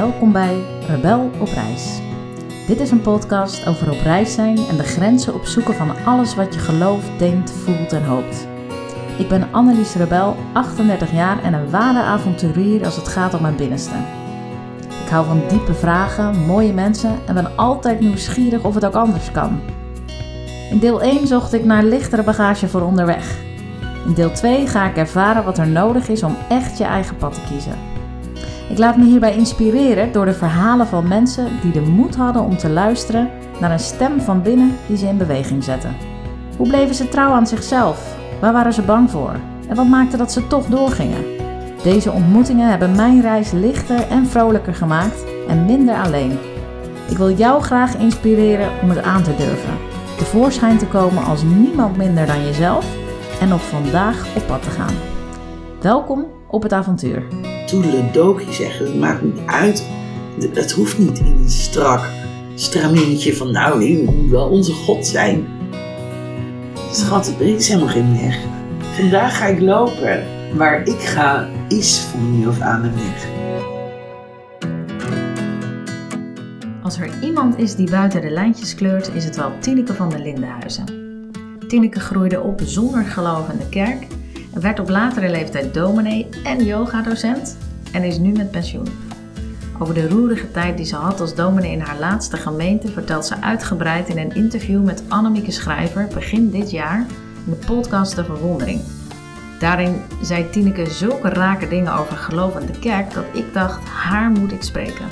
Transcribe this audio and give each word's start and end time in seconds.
Welkom 0.00 0.32
bij 0.32 0.62
Rebel 0.88 1.30
op 1.40 1.48
reis. 1.48 2.00
Dit 2.66 2.80
is 2.80 2.90
een 2.90 3.00
podcast 3.00 3.66
over 3.66 3.90
op 3.90 4.00
reis 4.02 4.34
zijn 4.34 4.56
en 4.56 4.76
de 4.76 4.82
grenzen 4.82 5.34
opzoeken 5.34 5.74
van 5.74 6.04
alles 6.04 6.34
wat 6.34 6.54
je 6.54 6.60
gelooft, 6.60 7.18
denkt, 7.18 7.50
voelt 7.50 7.92
en 7.92 8.04
hoopt. 8.04 8.46
Ik 9.18 9.28
ben 9.28 9.52
Annelies 9.52 9.94
Rebel, 9.94 10.36
38 10.52 11.12
jaar 11.12 11.42
en 11.42 11.52
een 11.52 11.70
ware 11.70 11.98
avonturier 11.98 12.84
als 12.84 12.96
het 12.96 13.08
gaat 13.08 13.34
om 13.34 13.42
mijn 13.42 13.56
binnenste. 13.56 13.94
Ik 15.04 15.10
hou 15.10 15.26
van 15.26 15.42
diepe 15.48 15.74
vragen, 15.74 16.46
mooie 16.46 16.72
mensen 16.72 17.18
en 17.26 17.34
ben 17.34 17.56
altijd 17.56 18.00
nieuwsgierig 18.00 18.64
of 18.64 18.74
het 18.74 18.86
ook 18.86 18.94
anders 18.94 19.32
kan. 19.32 19.60
In 20.70 20.78
deel 20.78 21.02
1 21.02 21.26
zocht 21.26 21.52
ik 21.52 21.64
naar 21.64 21.84
lichtere 21.84 22.22
bagage 22.22 22.68
voor 22.68 22.82
onderweg. 22.82 23.38
In 24.06 24.14
deel 24.14 24.32
2 24.32 24.66
ga 24.66 24.88
ik 24.88 24.96
ervaren 24.96 25.44
wat 25.44 25.58
er 25.58 25.68
nodig 25.68 26.08
is 26.08 26.22
om 26.22 26.36
echt 26.48 26.78
je 26.78 26.84
eigen 26.84 27.16
pad 27.16 27.34
te 27.34 27.40
kiezen. 27.48 27.99
Ik 28.70 28.78
laat 28.78 28.96
me 28.96 29.04
hierbij 29.04 29.36
inspireren 29.36 30.12
door 30.12 30.24
de 30.24 30.32
verhalen 30.32 30.86
van 30.86 31.08
mensen 31.08 31.48
die 31.62 31.72
de 31.72 31.80
moed 31.80 32.16
hadden 32.16 32.44
om 32.44 32.56
te 32.56 32.68
luisteren 32.68 33.30
naar 33.60 33.70
een 33.70 33.78
stem 33.78 34.20
van 34.20 34.42
binnen 34.42 34.76
die 34.86 34.96
ze 34.96 35.06
in 35.06 35.16
beweging 35.16 35.64
zette. 35.64 35.88
Hoe 36.56 36.68
bleven 36.68 36.94
ze 36.94 37.08
trouw 37.08 37.30
aan 37.32 37.46
zichzelf? 37.46 38.16
Waar 38.40 38.52
waren 38.52 38.72
ze 38.72 38.82
bang 38.82 39.10
voor? 39.10 39.34
En 39.68 39.76
wat 39.76 39.86
maakte 39.86 40.16
dat 40.16 40.32
ze 40.32 40.46
toch 40.46 40.66
doorgingen? 40.66 41.24
Deze 41.82 42.12
ontmoetingen 42.12 42.68
hebben 42.70 42.96
mijn 42.96 43.20
reis 43.20 43.50
lichter 43.50 44.08
en 44.08 44.26
vrolijker 44.26 44.74
gemaakt 44.74 45.24
en 45.48 45.64
minder 45.64 45.94
alleen. 45.94 46.38
Ik 47.08 47.16
wil 47.16 47.30
jou 47.30 47.62
graag 47.62 47.96
inspireren 47.96 48.70
om 48.82 48.88
het 48.88 49.02
aan 49.02 49.22
te 49.22 49.36
durven. 49.36 49.78
Tevoorschijn 50.16 50.78
te 50.78 50.86
komen 50.86 51.24
als 51.24 51.42
niemand 51.42 51.96
minder 51.96 52.26
dan 52.26 52.44
jezelf 52.44 52.86
en 53.40 53.52
op 53.52 53.60
vandaag 53.60 54.36
op 54.36 54.46
pad 54.46 54.62
te 54.62 54.70
gaan. 54.70 54.94
Welkom 55.80 56.26
op 56.48 56.62
het 56.62 56.72
avontuur. 56.72 57.49
Toedeledokie 57.70 58.52
zeggen. 58.52 58.86
Het 58.86 58.98
maakt 58.98 59.22
niet 59.22 59.40
uit. 59.46 59.84
Het 60.54 60.72
hoeft 60.72 60.98
niet 60.98 61.18
in 61.18 61.26
een 61.26 61.50
strak 61.50 62.08
stramintje 62.54 63.36
van 63.36 63.52
nou, 63.52 63.78
nee, 63.78 64.04
moet 64.04 64.30
wel 64.30 64.48
onze 64.48 64.72
God 64.72 65.06
zijn. 65.06 65.46
Schat, 66.92 67.34
er 67.40 67.46
is 67.46 67.68
helemaal 67.68 67.88
geen 67.88 68.12
weg. 68.20 68.38
Vandaag 68.96 69.38
ga 69.38 69.46
ik 69.46 69.60
lopen. 69.60 70.24
Waar 70.56 70.88
ik 70.88 71.00
ga, 71.00 71.48
is 71.68 71.98
van 71.98 72.38
nu 72.38 72.48
af 72.48 72.60
aan 72.60 72.84
een 72.84 72.92
weg. 72.94 73.28
Als 76.82 76.98
er 76.98 77.22
iemand 77.22 77.58
is 77.58 77.74
die 77.74 77.90
buiten 77.90 78.20
de 78.20 78.30
lijntjes 78.30 78.74
kleurt, 78.74 79.10
is 79.14 79.24
het 79.24 79.36
wel 79.36 79.52
Tineke 79.60 79.94
van 79.94 80.08
der 80.08 80.20
Lindenhuizen. 80.20 80.84
Tineke 81.68 82.00
groeide 82.00 82.40
op 82.40 82.60
zonder 82.64 83.04
geloof 83.04 83.48
in 83.48 83.58
de 83.58 83.68
kerk 83.68 84.06
werd 84.52 84.80
op 84.80 84.88
latere 84.88 85.30
leeftijd 85.30 85.74
dominee 85.74 86.28
en 86.44 86.64
yogadocent 86.64 87.56
en 87.92 88.02
is 88.02 88.18
nu 88.18 88.32
met 88.32 88.50
pensioen. 88.50 88.88
Over 89.78 89.94
de 89.94 90.08
roerige 90.08 90.50
tijd 90.50 90.76
die 90.76 90.86
ze 90.86 90.96
had 90.96 91.20
als 91.20 91.34
dominee 91.34 91.72
in 91.72 91.80
haar 91.80 91.98
laatste 91.98 92.36
gemeente 92.36 92.88
vertelt 92.88 93.26
ze 93.26 93.40
uitgebreid 93.40 94.08
in 94.08 94.18
een 94.18 94.34
interview 94.34 94.84
met 94.84 95.02
Annemieke 95.08 95.50
Schrijver 95.50 96.08
begin 96.14 96.50
dit 96.50 96.70
jaar 96.70 97.06
in 97.46 97.50
de 97.52 97.66
podcast 97.66 98.16
De 98.16 98.24
Verwondering. 98.24 98.80
Daarin 99.58 100.02
zei 100.22 100.50
Tineke 100.50 100.86
zulke 100.86 101.28
rake 101.28 101.68
dingen 101.68 101.94
over 101.94 102.16
geloof 102.16 102.56
en 102.56 102.66
de 102.66 102.78
kerk 102.78 103.14
dat 103.14 103.24
ik 103.32 103.52
dacht, 103.52 103.88
haar 103.88 104.30
moet 104.30 104.52
ik 104.52 104.62
spreken. 104.62 105.06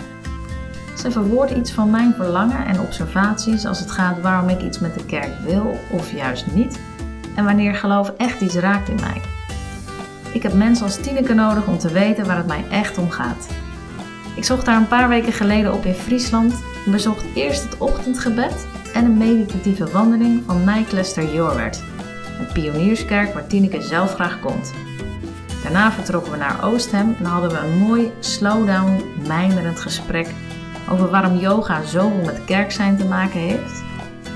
Ze 0.97 1.11
verwoordt 1.11 1.53
iets 1.53 1.73
van 1.73 1.91
mijn 1.91 2.15
verlangen 2.15 2.67
en 2.67 2.81
observaties 2.81 3.67
als 3.67 3.81
het 3.81 3.91
gaat 3.91 4.21
waarom 4.21 4.49
ik 4.49 4.63
iets 4.63 4.79
met 4.79 4.95
de 4.95 5.05
kerk 5.05 5.39
wil 5.45 5.79
of 5.91 6.13
juist 6.13 6.47
niet 6.55 6.79
en 7.39 7.45
wanneer 7.45 7.75
geloof 7.75 8.13
echt 8.17 8.41
iets 8.41 8.55
raakt 8.55 8.89
in 8.89 8.99
mij. 9.01 9.21
Ik 10.33 10.43
heb 10.43 10.53
mensen 10.53 10.85
als 10.85 11.01
Tineke 11.01 11.35
nodig 11.35 11.67
om 11.67 11.79
te 11.79 11.93
weten 11.93 12.27
waar 12.27 12.37
het 12.37 12.47
mij 12.47 12.65
echt 12.71 12.99
om 12.99 13.11
gaat. 13.11 13.49
Ik 14.35 14.45
zocht 14.45 14.67
haar 14.67 14.77
een 14.77 14.89
paar 14.89 15.09
weken 15.09 15.33
geleden 15.33 15.73
op 15.73 15.85
in 15.85 15.95
Friesland 15.95 16.53
en 16.87 16.93
bezocht 16.93 17.25
eerst 17.35 17.63
het 17.63 17.79
ochtendgebed 17.79 18.67
en 18.95 19.05
een 19.05 19.17
meditatieve 19.17 19.91
wandeling 19.91 20.43
van 20.47 20.65
Nijklester 20.65 21.35
Jorwert, 21.35 21.83
een 22.39 22.53
pionierskerk 22.53 23.35
waar 23.35 23.47
Tineke 23.47 23.83
zelf 23.83 24.15
graag 24.15 24.41
komt. 24.41 24.73
Daarna 25.63 25.93
vertrokken 25.93 26.33
we 26.33 26.39
naar 26.39 26.65
Oosthem 26.65 27.17
en 27.19 27.25
hadden 27.25 27.51
we 27.51 27.59
een 27.59 27.79
mooi, 27.79 28.13
slowdown, 28.21 29.03
mijmerend 29.27 29.81
gesprek 29.81 30.35
over 30.91 31.11
waarom 31.11 31.37
yoga 31.37 31.83
zoveel 31.83 32.25
met 32.25 32.45
kerk 32.45 32.73
zijn 32.73 32.97
te 32.97 33.05
maken 33.05 33.41
heeft, 33.41 33.83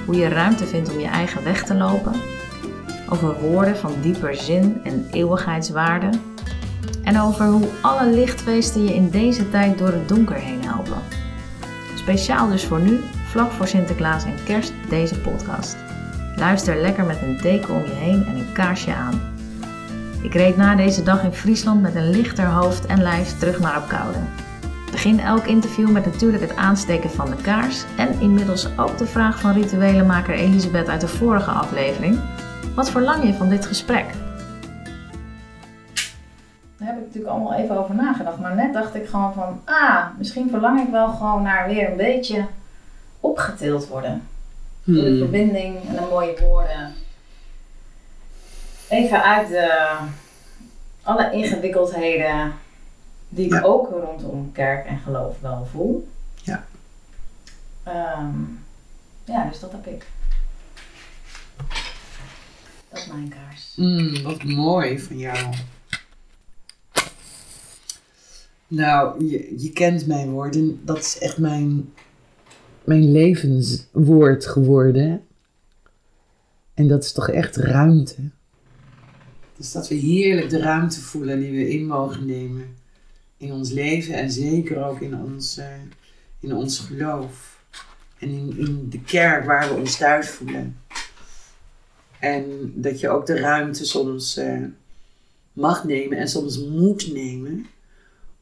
hoe 0.05 0.17
je 0.17 0.29
ruimte 0.29 0.67
vindt 0.67 0.93
om 0.93 1.01
je 1.01 1.09
eigen 1.09 1.45
weg 1.45 1.65
te 1.65 1.75
lopen, 1.75 2.13
over 3.13 3.41
woorden 3.41 3.77
van 3.77 3.95
dieper 4.01 4.35
zin 4.35 4.81
en 4.85 5.07
eeuwigheidswaarde 5.11 6.11
en 7.03 7.21
over 7.21 7.47
hoe 7.47 7.69
alle 7.81 8.11
lichtfeesten 8.11 8.85
je 8.85 8.95
in 8.95 9.11
deze 9.11 9.51
tijd 9.51 9.79
door 9.79 9.93
het 9.93 10.09
donker 10.09 10.37
heen 10.37 10.65
helpen. 10.65 11.03
Speciaal 11.95 12.49
dus 12.49 12.65
voor 12.65 12.81
nu, 12.81 13.01
vlak 13.27 13.51
voor 13.51 13.67
Sinterklaas 13.67 14.25
en 14.25 14.45
Kerst, 14.45 14.73
deze 14.89 15.21
podcast. 15.21 15.77
Luister 16.37 16.81
lekker 16.81 17.05
met 17.05 17.23
een 17.23 17.39
deken 17.43 17.75
om 17.75 17.83
je 17.85 17.95
heen 17.95 18.27
en 18.27 18.37
een 18.37 18.53
kaarsje 18.53 18.95
aan. 18.95 19.21
Ik 20.23 20.35
reed 20.35 20.57
na 20.57 20.75
deze 20.75 21.03
dag 21.03 21.23
in 21.23 21.33
Friesland 21.33 21.83
met 21.83 21.95
een 21.95 22.11
lichter 22.11 22.47
hoofd 22.47 22.87
en 22.87 23.03
lijf 23.03 23.39
terug 23.39 23.61
naar 23.61 23.75
Apkoude. 23.75 24.19
Begin 24.91 25.21
elk 25.21 25.45
interview 25.45 25.91
met 25.91 26.05
natuurlijk 26.05 26.43
het 26.43 26.57
aansteken 26.57 27.11
van 27.11 27.31
de 27.31 27.37
kaars 27.43 27.85
en 27.97 28.21
inmiddels 28.21 28.69
ook 28.79 28.99
de 28.99 29.07
vraag 29.07 29.41
van 29.41 29.53
rituelenmaker 29.53 30.35
Elisabeth 30.35 30.89
uit 30.89 31.01
de 31.01 31.09
vorige 31.09 31.51
aflevering. 31.51 32.19
Wat 32.75 32.91
verlang 32.91 33.25
je 33.25 33.35
van 33.35 33.49
dit 33.49 33.67
gesprek? 33.67 34.07
Daar 36.79 36.89
heb 36.89 36.97
ik 36.97 37.05
natuurlijk 37.07 37.33
allemaal 37.35 37.55
even 37.55 37.77
over 37.79 37.95
nagedacht. 37.95 38.39
Maar 38.39 38.55
net 38.55 38.73
dacht 38.73 38.95
ik 38.95 39.09
gewoon 39.09 39.33
van, 39.35 39.61
ah, 39.65 40.07
misschien 40.19 40.51
verlang 40.51 40.81
ik 40.81 40.89
wel 40.91 41.09
gewoon 41.13 41.43
naar 41.43 41.69
weer 41.69 41.91
een 41.91 41.97
beetje 41.97 42.47
opgetild 43.21 43.87
worden. 43.89 44.23
Door 44.85 44.95
de 45.05 45.09
Hmm. 45.09 45.19
verbinding 45.19 45.89
en 45.89 45.95
de 45.95 46.07
mooie 46.11 46.37
woorden. 46.41 46.93
Even 48.89 49.23
uit 49.23 49.49
de, 49.49 49.97
alle 51.03 51.33
ingewikkeldheden 51.33 52.53
die 53.29 53.45
ik 53.47 53.53
Ja. 53.53 53.61
ook 53.61 53.91
rondom 53.91 54.53
kerk 54.53 54.87
en 54.87 54.99
geloof 54.99 55.41
wel 55.41 55.67
voel. 55.71 56.09
Ja. 56.35 56.65
Ehm, 57.83 58.29
ja, 59.25 59.45
dus 59.45 59.61
dat 59.61 59.73
heb 59.73 59.87
ik. 59.87 60.07
Dat 62.93 63.01
is 63.01 63.07
mijn 63.07 63.29
kaars. 63.29 63.73
Mm, 63.77 64.23
wat 64.23 64.45
mooi 64.45 64.99
van 64.99 65.19
jou. 65.19 65.55
Nou, 68.69 69.25
je, 69.25 69.55
je 69.59 69.71
kent 69.71 70.07
mijn 70.07 70.31
woorden. 70.31 70.81
Dat 70.85 70.99
is 70.99 71.19
echt 71.19 71.39
mijn, 71.39 71.93
mijn 72.85 73.13
levenswoord 73.13 74.47
geworden. 74.47 75.23
En 76.75 76.89
dat 76.89 77.05
is 77.05 77.13
toch 77.13 77.29
echt 77.29 77.57
ruimte. 77.57 78.31
Dus 79.57 79.73
dat 79.73 79.89
we 79.89 79.95
heerlijk 79.95 80.51
de 80.51 80.59
ruimte 80.59 81.01
voelen 81.01 81.41
die 81.41 81.51
we 81.51 81.71
in 81.71 81.87
mogen 81.87 82.27
nemen. 82.27 82.77
In 83.37 83.53
ons 83.53 83.71
leven 83.71 84.15
en 84.15 84.31
zeker 84.31 84.85
ook 84.85 85.01
in 85.01 85.17
ons, 85.17 85.57
eh, 85.57 85.67
in 86.41 86.55
ons 86.55 86.79
geloof. 86.79 87.65
En 88.19 88.29
in, 88.29 88.59
in 88.59 88.89
de 88.91 89.01
kerk 89.01 89.45
waar 89.45 89.69
we 89.69 89.75
ons 89.75 89.97
thuis 89.97 90.29
voelen. 90.29 90.77
En 92.23 92.73
dat 92.75 93.01
je 93.01 93.09
ook 93.09 93.27
de 93.27 93.41
ruimte 93.41 93.85
soms 93.85 94.37
eh, 94.37 94.63
mag 95.53 95.85
nemen 95.85 96.19
en 96.19 96.29
soms 96.29 96.59
moet 96.59 97.13
nemen 97.13 97.67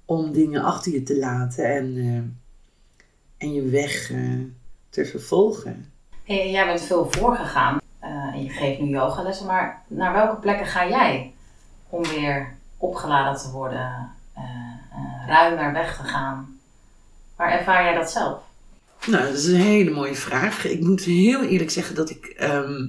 om 0.04 0.32
dingen 0.32 0.62
achter 0.62 0.92
je 0.92 1.02
te 1.02 1.18
laten 1.18 1.64
en, 1.64 1.96
eh, 1.96 3.46
en 3.46 3.54
je 3.54 3.62
weg 3.62 4.10
eh, 4.10 4.18
te 4.91 5.04
vervolgen. 5.04 5.92
Hey, 6.24 6.50
jij 6.50 6.66
bent 6.66 6.80
veel 6.80 7.10
voorgegaan 7.10 7.80
en 8.00 8.44
je 8.44 8.50
geeft 8.50 8.80
nu 8.80 8.88
yogalessen, 8.88 9.46
maar 9.46 9.82
naar 9.86 10.12
welke 10.12 10.41
plekken 10.41 10.66
ga 10.66 10.88
jij 10.88 11.32
om 11.88 12.04
weer 12.04 12.56
opgeladen 12.76 13.41
te 13.41 13.50
worden, 13.50 14.10
ruimer 15.26 15.72
weg 15.72 15.97
te 15.97 16.02
gaan? 16.02 16.58
Waar 17.36 17.53
ervaar 17.53 17.84
jij 17.84 17.94
dat 17.94 18.10
zelf? 18.10 18.42
Nou, 19.06 19.24
dat 19.24 19.34
is 19.34 19.47
een 19.47 19.60
hele 19.60 19.91
mooie 19.91 20.15
vraag. 20.15 20.65
Ik 20.65 20.80
moet 20.80 21.03
heel 21.03 21.42
eerlijk 21.42 21.71
zeggen 21.71 21.94
dat 21.94 22.10
ik 22.10 22.26
ehm, 22.26 22.86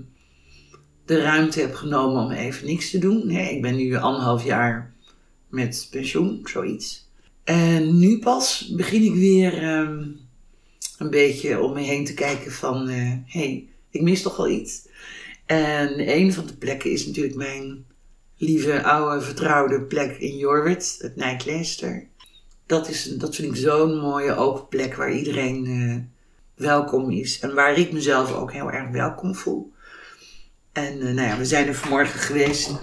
de 1.11 1.21
ruimte 1.21 1.59
heb 1.59 1.73
genomen 1.73 2.23
om 2.23 2.31
even 2.31 2.67
niks 2.67 2.89
te 2.89 2.97
doen. 2.97 3.29
Hè, 3.29 3.49
ik 3.49 3.61
ben 3.61 3.75
nu 3.75 3.95
anderhalf 3.95 4.43
jaar 4.43 4.93
met 5.49 5.87
pensioen, 5.91 6.41
zoiets. 6.43 7.09
En 7.43 7.99
nu 7.99 8.19
pas 8.19 8.71
begin 8.75 9.03
ik 9.03 9.13
weer 9.13 9.63
ehm, 9.63 10.07
een 10.97 11.09
beetje 11.09 11.59
om 11.59 11.73
me 11.73 11.81
heen 11.81 12.05
te 12.05 12.13
kijken 12.13 12.51
van... 12.51 12.87
hé, 12.87 13.23
hey, 13.25 13.67
ik 13.89 14.01
mis 14.01 14.21
toch 14.21 14.37
wel 14.37 14.49
iets. 14.49 14.87
En 15.45 16.09
een 16.15 16.33
van 16.33 16.45
de 16.45 16.53
plekken 16.53 16.91
is 16.91 17.05
natuurlijk 17.05 17.35
mijn 17.35 17.85
lieve, 18.37 18.83
oude, 18.83 19.25
vertrouwde 19.25 19.81
plek 19.81 20.17
in 20.17 20.37
Jorwert, 20.37 20.95
het 20.99 21.15
Nijklester. 21.15 22.07
Dat, 22.65 22.89
is, 22.89 23.03
dat 23.03 23.35
vind 23.35 23.47
ik 23.47 23.61
zo'n 23.61 23.99
mooie 23.99 24.35
open 24.35 24.67
plek 24.67 24.95
waar 24.95 25.13
iedereen 25.13 25.65
eh, 25.65 26.65
welkom 26.65 27.09
is. 27.09 27.39
En 27.39 27.53
waar 27.53 27.77
ik 27.77 27.91
mezelf 27.91 28.33
ook 28.33 28.51
heel 28.51 28.71
erg 28.71 28.89
welkom 28.89 29.35
voel. 29.35 29.71
En 30.71 31.01
eh, 31.01 31.13
nou 31.13 31.27
ja, 31.27 31.37
we 31.37 31.45
zijn 31.45 31.67
er 31.67 31.75
vanmorgen 31.75 32.19
geweest. 32.19 32.79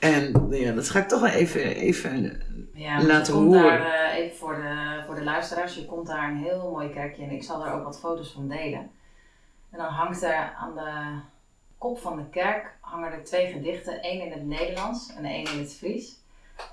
En 0.00 0.46
ja, 0.50 0.72
dat 0.72 0.88
ga 0.90 0.98
ik 0.98 1.08
toch 1.08 1.20
wel 1.20 1.30
even, 1.30 1.60
even 1.60 2.42
Ja, 2.74 3.02
Laten 3.02 3.32
komt 3.34 3.54
horen. 3.54 3.78
daar 3.78 4.10
eh, 4.10 4.16
even 4.18 4.36
voor 4.36 4.54
de, 4.54 5.02
voor 5.06 5.14
de 5.14 5.24
luisteraars, 5.24 5.74
je 5.74 5.86
komt 5.86 6.06
daar 6.06 6.28
een 6.28 6.36
heel 6.36 6.70
mooi 6.70 6.90
kerkje 6.90 7.22
en 7.22 7.30
ik 7.30 7.42
zal 7.42 7.66
er 7.66 7.72
ook 7.72 7.84
wat 7.84 7.98
foto's 8.00 8.32
van 8.32 8.48
delen. 8.48 8.90
En 9.70 9.78
dan 9.78 9.86
hangt 9.86 10.22
er 10.22 10.54
aan 10.58 10.74
de 10.74 11.20
kop 11.78 11.98
van 11.98 12.16
de 12.16 12.28
kerk 12.30 12.76
hangen 12.80 13.12
er 13.12 13.24
twee 13.24 13.52
gedichten, 13.52 14.02
één 14.02 14.24
in 14.24 14.32
het 14.32 14.44
Nederlands 14.46 15.14
en 15.16 15.24
één 15.24 15.52
in 15.52 15.58
het 15.58 15.74
Fries. 15.74 16.20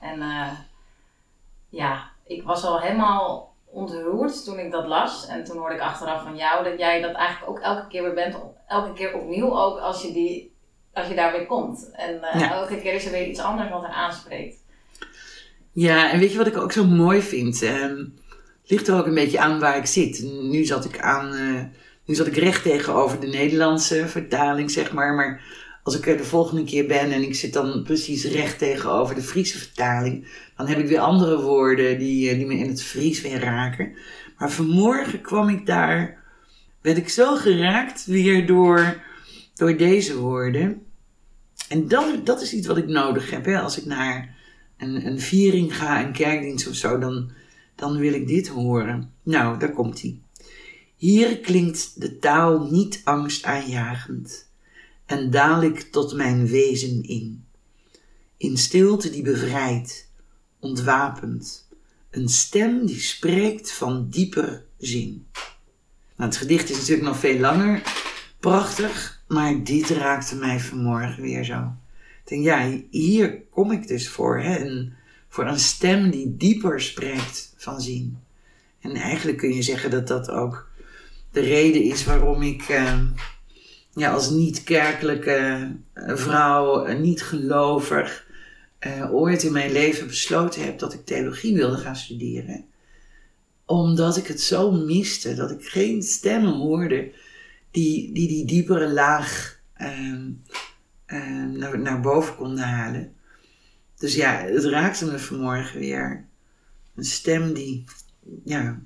En 0.01 0.19
uh, 0.19 0.51
ja, 1.69 2.09
ik 2.25 2.43
was 2.43 2.65
al 2.65 2.79
helemaal 2.79 3.53
ontroerd 3.65 4.43
toen 4.43 4.59
ik 4.59 4.71
dat 4.71 4.87
las. 4.87 5.27
En 5.27 5.43
toen 5.43 5.57
hoorde 5.57 5.75
ik 5.75 5.81
achteraf 5.81 6.23
van 6.23 6.35
jou 6.35 6.63
dat 6.63 6.79
jij 6.79 7.01
dat 7.01 7.15
eigenlijk 7.15 7.51
ook 7.51 7.59
elke 7.59 7.87
keer 7.87 8.03
weer 8.03 8.13
bent, 8.13 8.37
elke 8.67 8.93
keer 8.93 9.13
opnieuw 9.15 9.59
ook 9.59 9.79
als 9.79 10.01
je, 10.01 10.11
die, 10.13 10.50
als 10.93 11.07
je 11.07 11.15
daar 11.15 11.31
weer 11.31 11.45
komt. 11.45 11.89
En 11.93 12.19
uh, 12.35 12.51
elke 12.51 12.81
keer 12.81 12.93
is 12.93 13.05
er 13.05 13.11
weer 13.11 13.27
iets 13.27 13.39
anders 13.39 13.69
wat 13.69 13.83
er 13.83 13.89
aanspreekt. 13.89 14.55
Ja, 15.71 16.11
en 16.11 16.19
weet 16.19 16.31
je 16.31 16.37
wat 16.37 16.47
ik 16.47 16.57
ook 16.57 16.71
zo 16.71 16.85
mooi 16.85 17.21
vind? 17.21 17.61
Um, 17.61 18.13
ligt 18.65 18.87
er 18.87 18.97
ook 18.97 19.05
een 19.05 19.13
beetje 19.13 19.39
aan 19.39 19.59
waar 19.59 19.77
ik 19.77 19.85
zit. 19.85 20.23
Nu 20.41 20.65
zat 20.65 20.85
ik 20.85 20.99
aan, 20.99 21.33
uh, 21.33 21.61
nu 22.05 22.15
zat 22.15 22.27
ik 22.27 22.35
recht 22.35 22.63
tegenover 22.63 23.19
de 23.19 23.27
Nederlandse 23.27 24.07
vertaling, 24.07 24.71
zeg 24.71 24.93
maar. 24.93 25.13
Maar 25.13 25.41
als 25.83 25.97
ik 25.97 26.07
er 26.07 26.17
de 26.17 26.23
volgende 26.23 26.63
keer 26.63 26.87
ben 26.87 27.11
en 27.11 27.21
ik 27.21 27.35
zit 27.35 27.53
dan 27.53 27.83
precies 27.83 28.25
recht 28.25 28.57
tegenover 28.57 29.15
de 29.15 29.21
Friese 29.21 29.57
vertaling, 29.57 30.27
dan 30.57 30.67
heb 30.67 30.77
ik 30.77 30.87
weer 30.87 30.99
andere 30.99 31.41
woorden 31.41 31.99
die, 31.99 32.29
eh, 32.29 32.35
die 32.35 32.45
me 32.45 32.53
in 32.53 32.69
het 32.69 32.83
Fries 32.83 33.21
weer 33.21 33.39
raken. 33.39 33.95
Maar 34.37 34.51
vanmorgen 34.51 35.21
kwam 35.21 35.49
ik 35.49 35.65
daar, 35.65 36.17
werd 36.81 36.97
ik 36.97 37.09
zo 37.09 37.35
geraakt 37.35 38.05
weer 38.05 38.47
door, 38.47 39.01
door 39.61 39.77
deze 39.77 40.17
woorden. 40.17 40.85
En 41.69 41.87
dat, 41.87 42.25
dat 42.25 42.41
is 42.41 42.53
iets 42.53 42.67
wat 42.67 42.77
ik 42.77 42.87
nodig 42.87 43.29
heb. 43.29 43.45
Hè? 43.45 43.59
Als 43.59 43.77
ik 43.77 43.85
naar 43.85 44.35
een, 44.77 45.05
een 45.05 45.19
viering 45.19 45.77
ga, 45.77 46.05
een 46.05 46.13
kerkdienst 46.13 46.67
of 46.67 46.75
zo, 46.75 46.97
dan, 46.97 47.31
dan 47.75 47.97
wil 47.97 48.13
ik 48.13 48.27
dit 48.27 48.47
horen. 48.47 49.13
Nou, 49.23 49.59
daar 49.59 49.71
komt 49.71 50.01
hij. 50.01 50.19
Hier 50.95 51.39
klinkt 51.39 52.01
de 52.01 52.17
taal 52.17 52.71
niet 52.71 53.01
angstaanjagend 53.03 54.49
en 55.05 55.29
daal 55.31 55.63
ik 55.63 55.81
tot 55.81 56.13
mijn 56.13 56.47
wezen 56.47 57.03
in. 57.03 57.45
In 58.37 58.57
stilte 58.57 59.09
die 59.09 59.23
bevrijdt, 59.23 60.11
ontwapend, 60.59 61.67
een 62.09 62.29
stem 62.29 62.85
die 62.85 62.99
spreekt 62.99 63.71
van 63.71 64.09
dieper 64.09 64.65
zin. 64.77 65.27
Nou, 66.15 66.29
het 66.29 66.37
gedicht 66.37 66.69
is 66.69 66.77
natuurlijk 66.77 67.07
nog 67.07 67.17
veel 67.17 67.39
langer, 67.39 67.81
prachtig, 68.39 69.20
maar 69.31 69.63
dit 69.63 69.89
raakte 69.89 70.35
mij 70.35 70.59
vanmorgen 70.59 71.21
weer 71.21 71.43
zo. 71.43 71.73
Ik 72.23 72.29
denk, 72.29 72.43
ja, 72.43 72.69
hier 72.89 73.41
kom 73.49 73.71
ik 73.71 73.87
dus 73.87 74.09
voor, 74.09 74.39
hè? 74.39 74.59
Een, 74.59 74.93
voor 75.29 75.47
een 75.47 75.59
stem 75.59 76.09
die 76.09 76.37
dieper 76.37 76.81
spreekt 76.81 77.53
van 77.57 77.81
zin. 77.81 78.17
En 78.79 78.95
eigenlijk 78.95 79.37
kun 79.37 79.53
je 79.53 79.61
zeggen 79.61 79.89
dat 79.89 80.07
dat 80.07 80.29
ook 80.29 80.69
de 81.31 81.39
reden 81.39 81.83
is 81.83 82.05
waarom 82.05 82.41
ik. 82.41 82.69
Uh, 82.69 82.99
ja, 83.93 84.11
als 84.11 84.29
niet-kerkelijke 84.29 85.69
eh, 85.93 86.15
vrouw, 86.15 86.85
eh, 86.85 86.99
niet 86.99 87.23
gelovig, 87.23 88.25
uh, 88.87 89.13
ooit 89.13 89.43
in 89.43 89.51
mijn 89.51 89.71
leven 89.71 90.07
besloten 90.07 90.63
heb 90.63 90.79
dat 90.79 90.93
ik 90.93 91.05
theologie 91.05 91.53
wilde 91.53 91.77
gaan 91.77 91.95
studeren. 91.95 92.65
Omdat 93.65 94.17
ik 94.17 94.27
het 94.27 94.41
zo 94.41 94.71
miste, 94.71 95.35
dat 95.35 95.51
ik 95.51 95.65
geen 95.65 96.03
stemmen 96.03 96.53
hoorde 96.53 97.11
die 97.71 98.13
die, 98.13 98.27
die 98.27 98.45
diepere 98.45 98.89
laag 98.89 99.59
uh, 99.77 100.25
naar, 101.45 101.79
naar 101.79 101.99
boven 102.01 102.35
konden 102.35 102.63
halen. 102.63 103.15
Dus 103.97 104.15
ja, 104.15 104.31
het 104.31 104.63
raakte 104.63 105.05
me 105.05 105.19
vanmorgen 105.19 105.79
weer. 105.79 106.25
Een 106.95 107.03
stem 107.03 107.53
die, 107.53 107.83
ja, 108.43 108.81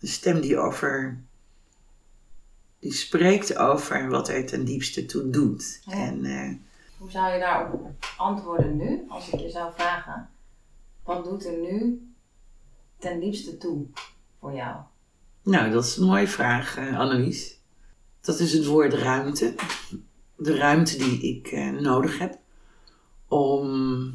een 0.00 0.08
stem 0.08 0.40
die 0.40 0.58
over 0.58 1.24
die 2.78 2.92
spreekt 2.92 3.56
over 3.56 4.08
wat 4.08 4.26
hij 4.28 4.42
ten 4.42 4.64
diepste 4.64 5.06
toe 5.06 5.30
doet. 5.30 5.82
En, 5.90 6.24
uh, 6.24 6.52
Hoe 6.98 7.10
zou 7.10 7.32
je 7.32 7.38
daarop 7.38 7.90
antwoorden 8.16 8.76
nu, 8.76 9.04
als 9.08 9.28
ik 9.28 9.40
je 9.40 9.50
zou 9.50 9.72
vragen? 9.74 10.28
Wat 11.04 11.24
doet 11.24 11.46
er 11.46 11.58
nu 11.58 12.00
ten 12.98 13.20
diepste 13.20 13.58
toe 13.58 13.86
voor 14.40 14.54
jou? 14.54 14.76
Nou, 15.42 15.70
dat 15.70 15.84
is 15.84 15.96
een 15.96 16.06
mooie 16.06 16.28
vraag, 16.28 16.78
uh, 16.78 16.98
Annelies. 16.98 17.55
Dat 18.26 18.40
is 18.40 18.52
het 18.52 18.66
woord 18.66 18.94
ruimte. 18.94 19.54
De 20.36 20.56
ruimte 20.56 20.96
die 20.96 21.20
ik 21.20 21.52
uh, 21.52 21.70
nodig 21.70 22.18
heb 22.18 22.38
om 23.28 24.14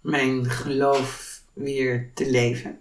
mijn 0.00 0.50
geloof 0.50 1.42
weer 1.52 2.10
te 2.14 2.30
leven. 2.30 2.78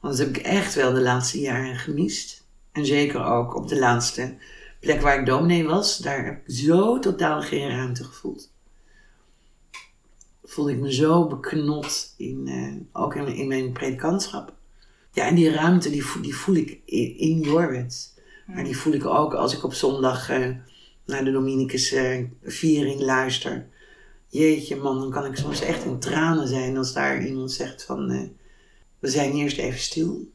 Want 0.00 0.16
dat 0.16 0.26
heb 0.26 0.36
ik 0.36 0.42
echt 0.42 0.74
wel 0.74 0.92
de 0.92 1.00
laatste 1.00 1.40
jaren 1.40 1.76
gemist. 1.76 2.46
En 2.72 2.86
zeker 2.86 3.24
ook 3.24 3.54
op 3.54 3.68
de 3.68 3.78
laatste 3.78 4.36
plek 4.80 5.00
waar 5.00 5.18
ik 5.18 5.26
dominee 5.26 5.64
was, 5.64 5.98
daar 5.98 6.24
heb 6.24 6.46
ik 6.46 6.54
zo 6.54 6.98
totaal 6.98 7.42
geen 7.42 7.68
ruimte 7.68 8.04
gevoeld. 8.04 8.52
Voelde 10.44 10.72
ik 10.72 10.78
me 10.78 10.92
zo 10.92 11.26
beknot, 11.26 12.14
in, 12.16 12.46
uh, 12.46 13.02
ook 13.02 13.14
in, 13.14 13.26
in, 13.26 13.48
mijn 13.48 13.72
predikantschap. 13.72 14.52
Ja, 15.12 15.26
en 15.26 15.34
die 15.34 15.50
ruimte 15.50 15.90
die, 15.90 16.04
die 16.22 16.36
voel 16.36 16.54
ik 16.54 16.80
in, 16.84 17.18
in. 17.18 17.90
Maar 18.54 18.64
die 18.64 18.76
voel 18.76 18.92
ik 18.92 19.06
ook 19.06 19.34
als 19.34 19.54
ik 19.54 19.64
op 19.64 19.74
zondag 19.74 20.30
uh, 20.30 20.56
naar 21.04 21.24
de 21.24 21.32
Dominicus 21.32 21.92
uh, 21.92 22.24
viering 22.42 23.00
luister. 23.00 23.66
Jeetje 24.26 24.76
man, 24.76 25.00
dan 25.00 25.10
kan 25.10 25.24
ik 25.24 25.36
soms 25.36 25.60
echt 25.60 25.84
in 25.84 25.98
tranen 25.98 26.48
zijn 26.48 26.76
als 26.76 26.92
daar 26.92 27.26
iemand 27.26 27.52
zegt 27.52 27.84
van... 27.84 28.30
we 28.98 29.08
zijn 29.08 29.32
eerst 29.32 29.58
even 29.58 29.80
stil. 29.80 30.30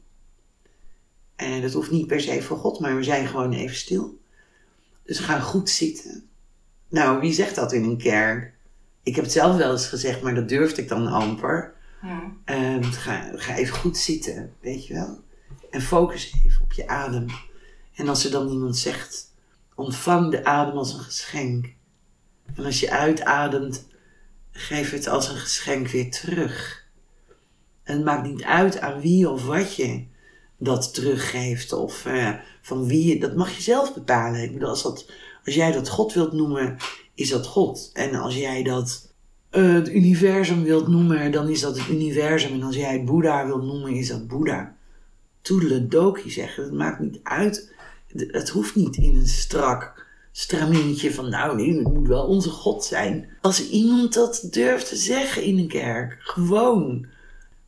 En 1.36 1.62
dat 1.62 1.72
hoeft 1.72 1.90
niet 1.90 2.06
per 2.06 2.20
se 2.20 2.42
voor 2.42 2.56
God, 2.56 2.80
maar 2.80 2.96
we 2.96 3.02
zijn 3.02 3.26
gewoon 3.26 3.52
even 3.52 3.76
stil. 3.76 4.18
Dus 5.02 5.18
ga 5.18 5.40
goed 5.40 5.70
zitten. 5.70 6.28
Nou, 6.88 7.20
wie 7.20 7.32
zegt 7.32 7.54
dat 7.54 7.72
in 7.72 7.84
een 7.84 7.98
kerk? 7.98 8.54
Ik 9.02 9.14
heb 9.14 9.24
het 9.24 9.32
zelf 9.32 9.56
wel 9.56 9.72
eens 9.72 9.86
gezegd, 9.86 10.22
maar 10.22 10.34
dat 10.34 10.48
durfde 10.48 10.82
ik 10.82 10.88
dan 10.88 11.06
amper. 11.06 11.74
Ja. 12.02 12.32
Um, 12.74 12.82
ga, 12.82 13.30
ga 13.34 13.56
even 13.56 13.76
goed 13.76 13.96
zitten, 13.96 14.52
weet 14.60 14.86
je 14.86 14.94
wel. 14.94 15.20
En 15.70 15.82
focus 15.82 16.34
even 16.44 16.62
op 16.62 16.72
je 16.72 16.88
adem. 16.88 17.26
En 17.94 18.08
als 18.08 18.24
er 18.24 18.30
dan 18.30 18.48
iemand 18.48 18.76
zegt, 18.76 19.32
ontvang 19.74 20.30
de 20.30 20.44
adem 20.44 20.76
als 20.76 20.92
een 20.92 21.00
geschenk. 21.00 21.74
En 22.54 22.64
als 22.64 22.80
je 22.80 22.90
uitademt, 22.90 23.86
geef 24.50 24.90
het 24.90 25.08
als 25.08 25.28
een 25.28 25.36
geschenk 25.36 25.88
weer 25.88 26.10
terug. 26.10 26.86
En 27.82 27.94
het 27.96 28.04
maakt 28.04 28.26
niet 28.26 28.42
uit 28.42 28.80
aan 28.80 29.00
wie 29.00 29.30
of 29.30 29.46
wat 29.46 29.74
je 29.76 30.04
dat 30.58 30.94
teruggeeft 30.94 31.72
of 31.72 32.06
uh, 32.06 32.30
van 32.62 32.86
wie, 32.86 33.20
dat 33.20 33.34
mag 33.34 33.56
je 33.56 33.62
zelf 33.62 33.94
bepalen. 33.94 34.42
Ik 34.42 34.52
bedoel, 34.52 34.68
als, 34.68 34.82
dat, 34.82 35.10
als 35.44 35.54
jij 35.54 35.72
dat 35.72 35.88
God 35.88 36.12
wilt 36.12 36.32
noemen, 36.32 36.76
is 37.14 37.30
dat 37.30 37.46
God. 37.46 37.90
En 37.92 38.14
als 38.14 38.36
jij 38.36 38.62
dat 38.62 39.12
uh, 39.50 39.74
het 39.74 39.88
universum 39.88 40.62
wilt 40.62 40.88
noemen, 40.88 41.32
dan 41.32 41.48
is 41.48 41.60
dat 41.60 41.78
het 41.78 41.88
universum. 41.88 42.52
En 42.52 42.62
als 42.62 42.76
jij 42.76 42.92
het 42.92 43.04
Boeddha 43.04 43.46
wilt 43.46 43.62
noemen, 43.62 43.92
is 43.92 44.08
dat 44.08 44.28
Boeddha. 44.28 44.76
Toedeledoki 45.40 46.30
zeggen, 46.30 46.64
het 46.64 46.72
maakt 46.72 47.00
niet 47.00 47.20
uit. 47.22 47.73
Het 48.16 48.48
hoeft 48.48 48.74
niet 48.74 48.96
in 48.96 49.16
een 49.16 49.26
strak 49.26 50.06
stramintje 50.32 51.14
van 51.14 51.30
nou 51.30 51.56
nee, 51.56 51.74
het 51.78 51.92
moet 51.92 52.08
wel 52.08 52.26
onze 52.26 52.50
God 52.50 52.84
zijn. 52.84 53.28
Als 53.40 53.68
iemand 53.68 54.14
dat 54.14 54.48
durft 54.50 54.88
te 54.88 54.96
zeggen 54.96 55.42
in 55.42 55.58
een 55.58 55.68
kerk, 55.68 56.16
gewoon 56.18 57.06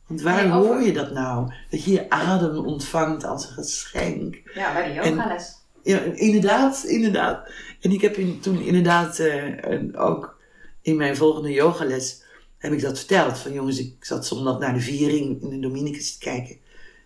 want 0.07 0.21
waar 0.21 0.47
hoor 0.49 0.81
je 0.81 0.93
dat 0.93 1.11
nou? 1.11 1.53
Dat 1.69 1.83
je 1.83 1.91
je 1.91 2.09
adem 2.09 2.65
ontvangt 2.65 3.23
als 3.23 3.47
een 3.47 3.53
geschenk. 3.53 4.41
Ja, 4.53 4.73
bij 4.73 4.87
de 4.87 4.93
yogales. 4.93 5.55
Ja, 5.83 5.99
inderdaad, 5.99 6.83
inderdaad. 6.83 7.51
En 7.81 7.91
ik 7.91 8.01
heb 8.01 8.15
in, 8.15 8.39
toen 8.39 8.61
inderdaad 8.61 9.19
uh, 9.19 10.01
ook 10.05 10.39
in 10.81 10.95
mijn 10.95 11.15
volgende 11.15 11.51
yogales 11.51 12.23
heb 12.57 12.71
ik 12.71 12.81
dat 12.81 12.97
verteld. 12.97 13.37
Van 13.37 13.53
jongens, 13.53 13.79
ik 13.79 13.95
zat 13.99 14.25
zondag 14.25 14.59
naar 14.59 14.73
de 14.73 14.79
viering 14.79 15.41
in 15.41 15.49
de 15.49 15.59
Dominicus 15.59 16.13
te 16.13 16.19
kijken. 16.19 16.57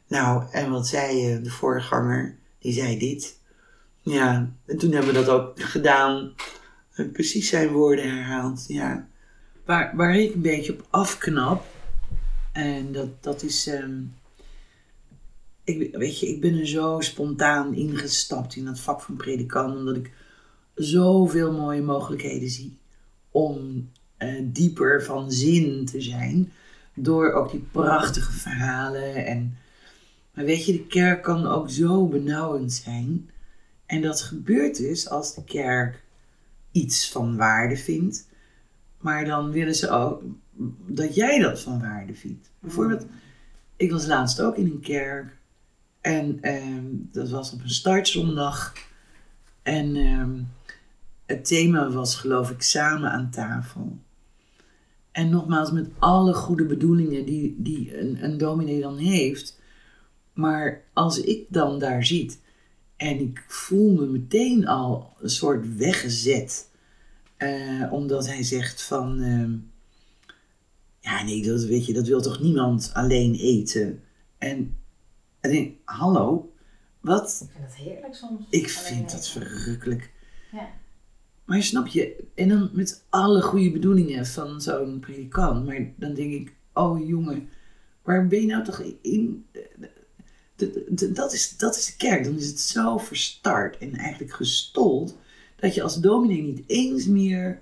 Nou, 0.08 0.44
en 0.52 0.72
wat 0.72 0.88
zei 0.88 1.36
uh, 1.36 1.44
de 1.44 1.50
voorganger? 1.50 2.38
Die 2.62 2.74
zei 2.74 2.98
dit. 2.98 3.40
Ja, 4.02 4.52
en 4.66 4.78
toen 4.78 4.92
hebben 4.92 5.14
we 5.14 5.20
dat 5.20 5.30
ook 5.30 5.62
gedaan. 5.62 6.34
Precies 7.14 7.50
zijn 7.50 7.70
woorden 7.70 8.16
herhaald, 8.16 8.66
ja. 8.68 9.08
Waar, 9.66 9.96
waar 9.96 10.16
ik 10.16 10.34
een 10.34 10.42
beetje 10.42 10.74
op 10.74 10.88
afknap, 10.90 11.66
en 12.52 12.92
dat, 12.92 13.24
dat 13.24 13.44
is. 13.44 13.68
Ehm, 13.68 14.00
ik, 15.64 15.96
weet 15.96 16.20
je, 16.20 16.28
ik 16.28 16.42
ben 16.42 16.60
er 16.60 16.68
zo 16.68 17.00
spontaan 17.00 17.74
ingestapt 17.74 18.56
in 18.56 18.68
het 18.68 18.80
vak 18.80 19.02
van 19.02 19.16
predikant, 19.16 19.76
omdat 19.76 19.96
ik 19.96 20.12
zoveel 20.76 21.52
mooie 21.52 21.82
mogelijkheden 21.82 22.50
zie 22.50 22.78
om 23.32 23.90
uh, 24.20 24.42
dieper 24.44 25.04
van 25.04 25.32
zin 25.32 25.86
te 25.86 26.02
zijn. 26.02 26.52
Door 26.94 27.32
ook 27.32 27.52
die 27.52 27.68
prachtige 27.72 28.32
verhalen. 28.32 29.26
En, 29.26 29.58
maar 30.34 30.46
weet 30.46 30.66
je, 30.66 30.72
de 30.72 30.88
kerk 30.88 31.24
kan 31.24 31.46
ook 31.48 31.70
zo 31.70 32.08
benauwend 32.08 32.74
zijn. 32.74 33.30
En 33.86 34.02
dat 34.02 34.22
gebeurt 34.22 34.78
dus 34.78 35.10
als 35.10 35.36
de 35.36 35.44
kerk 35.44 36.04
iets 36.72 37.12
van 37.12 37.38
waarde 37.38 37.78
vindt. 37.78 38.28
Maar 38.98 39.26
dan 39.26 39.52
willen 39.52 39.76
ze 39.76 39.90
ook 39.90 40.22
dat 40.86 41.16
jij 41.16 41.40
dat 41.40 41.62
van 41.62 41.80
waarde 41.80 42.14
vindt. 42.14 42.52
Bijvoorbeeld, 42.60 43.06
ik 43.76 43.92
was 43.92 44.06
laatst 44.06 44.42
ook 44.42 44.58
in 44.58 44.66
een 44.66 44.80
kerk. 44.80 45.38
En 46.02 46.38
ehm, 46.42 46.86
dat 46.92 47.30
was 47.30 47.54
op 47.54 47.62
een 47.62 47.70
startzondag. 47.70 48.74
En 49.62 49.96
ehm, 49.96 50.42
het 51.26 51.46
thema 51.46 51.90
was 51.90 52.16
geloof 52.16 52.50
ik 52.50 52.62
samen 52.62 53.12
aan 53.12 53.30
tafel. 53.30 53.98
En 55.12 55.30
nogmaals, 55.30 55.72
met 55.72 55.90
alle 56.00 56.34
goede 56.34 56.66
bedoelingen 56.66 57.26
die, 57.26 57.56
die 57.58 58.00
een, 58.00 58.24
een 58.24 58.38
dominee 58.38 58.82
dan 58.82 58.98
heeft. 58.98 59.60
Maar 60.34 60.84
als 60.94 61.22
ik 61.22 61.46
dan 61.50 61.80
daar 61.80 62.06
zit 62.06 62.40
en 62.96 63.20
ik 63.20 63.44
voel 63.48 63.94
me 63.94 64.06
meteen 64.06 64.68
al 64.68 65.14
een 65.22 65.30
soort 65.30 65.76
weggezet. 65.78 66.70
eh, 67.38 67.88
omdat 67.92 68.28
hij 68.28 68.44
zegt 68.44 68.82
van... 68.82 69.22
ehm, 69.22 69.56
ja, 71.00 71.24
nee, 71.24 71.44
dat, 71.44 71.64
weet 71.64 71.86
je, 71.86 71.94
dat 71.94 72.08
wil 72.08 72.22
toch 72.22 72.40
niemand 72.42 72.92
alleen 72.94 73.36
eten? 73.36 74.02
En 74.38 74.76
ik 75.42 75.52
denk, 75.52 75.76
hallo, 75.86 76.54
wat? 77.00 77.42
Ik 77.44 77.50
vind 77.54 77.66
het 77.66 77.76
heerlijk 77.76 78.16
soms. 78.16 78.46
Ik 78.50 78.70
vind 78.70 79.12
dat 79.12 79.28
verrukkelijk. 79.28 80.12
Ja. 80.52 80.70
Maar 81.46 81.64
snap 81.64 81.88
je, 81.88 82.24
en 82.36 82.50
dan 82.50 82.70
met 82.74 83.04
alle 83.10 83.42
goede 83.42 83.72
bedoelingen 83.72 84.26
van 84.26 84.62
zo'n 84.62 85.00
predikant, 85.00 85.66
maar 85.66 85.92
dan 85.96 86.14
denk 86.14 86.34
ik, 86.34 86.54
oh 86.74 87.08
jongen, 87.08 87.50
waar 88.04 88.28
ben 88.28 88.42
je 88.42 88.48
nou 88.48 88.64
toch 88.64 88.84
in? 89.02 89.46
De- 90.62 90.72
de- 90.72 90.94
de- 90.94 91.12
Dat 91.12 91.34
is, 91.34 91.58
dat 91.58 91.76
is 91.76 91.86
de 91.86 91.96
kerk. 91.98 92.24
Dan 92.24 92.38
is 92.38 92.48
het 92.48 92.60
zo 92.60 92.98
verstard 92.98 93.78
en 93.78 93.96
eigenlijk 93.96 94.34
gestold 94.34 95.18
dat 95.56 95.76
je 95.76 95.84
als 95.84 95.96
dominee 95.96 96.42
niet 96.42 96.64
eens 96.68 97.06
meer 97.06 97.60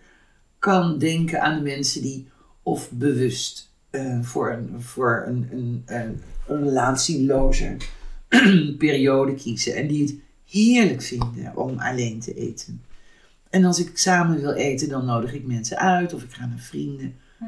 kan 0.60 0.98
denken 0.98 1.42
aan 1.42 1.56
de 1.56 1.64
mensen 1.64 2.02
die 2.02 2.28
of 2.64 2.92
bewust 2.92 3.70
eh, 3.90 4.22
voor 4.22 4.52
een, 4.52 4.82
voor 4.82 5.24
een, 5.28 5.48
een, 5.52 5.84
een, 5.86 6.22
een 6.48 6.64
relatieloze 6.64 7.78
periode 8.78 9.36
kiezen 9.36 9.76
en 9.76 9.88
die 9.88 10.02
het 10.02 10.16
heerlijk 10.46 11.02
vinden 11.02 11.56
om 11.56 11.80
alleen 11.80 12.20
te 12.20 12.34
eten. 12.34 12.82
En 13.50 13.66
als 13.66 13.80
ik 13.80 13.98
samen 13.98 14.42
wil 14.42 14.54
eten, 14.54 14.90
dan 14.90 15.06
nodig 15.06 15.34
ik 15.34 15.46
mensen 15.46 15.78
uit 15.78 16.14
of 16.14 16.24
ik 16.24 16.32
ga 16.34 16.46
naar 16.46 16.60
vrienden. 16.60 17.16
Hm. 17.38 17.46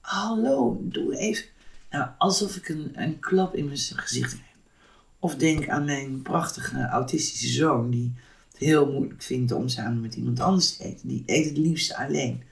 Hallo, 0.00 0.80
doe 0.82 1.16
even. 1.16 1.44
Nou, 1.90 2.08
alsof 2.18 2.56
ik 2.56 2.68
een, 2.68 2.90
een 2.94 3.18
klap 3.18 3.54
in 3.54 3.64
mijn 3.64 3.78
gezicht 3.78 4.32
heb. 4.32 4.40
Of 5.22 5.36
denk 5.36 5.68
aan 5.68 5.84
mijn 5.84 6.22
prachtige 6.22 6.86
autistische 6.86 7.48
zoon, 7.48 7.90
die 7.90 8.12
het 8.48 8.58
heel 8.58 8.92
moeilijk 8.92 9.22
vindt 9.22 9.52
om 9.52 9.68
samen 9.68 10.00
met 10.00 10.14
iemand 10.14 10.40
anders 10.40 10.76
te 10.76 10.84
eten. 10.84 11.08
Die 11.08 11.22
eet 11.26 11.44
het 11.44 11.56
liefst 11.56 11.94
alleen. 11.94 12.42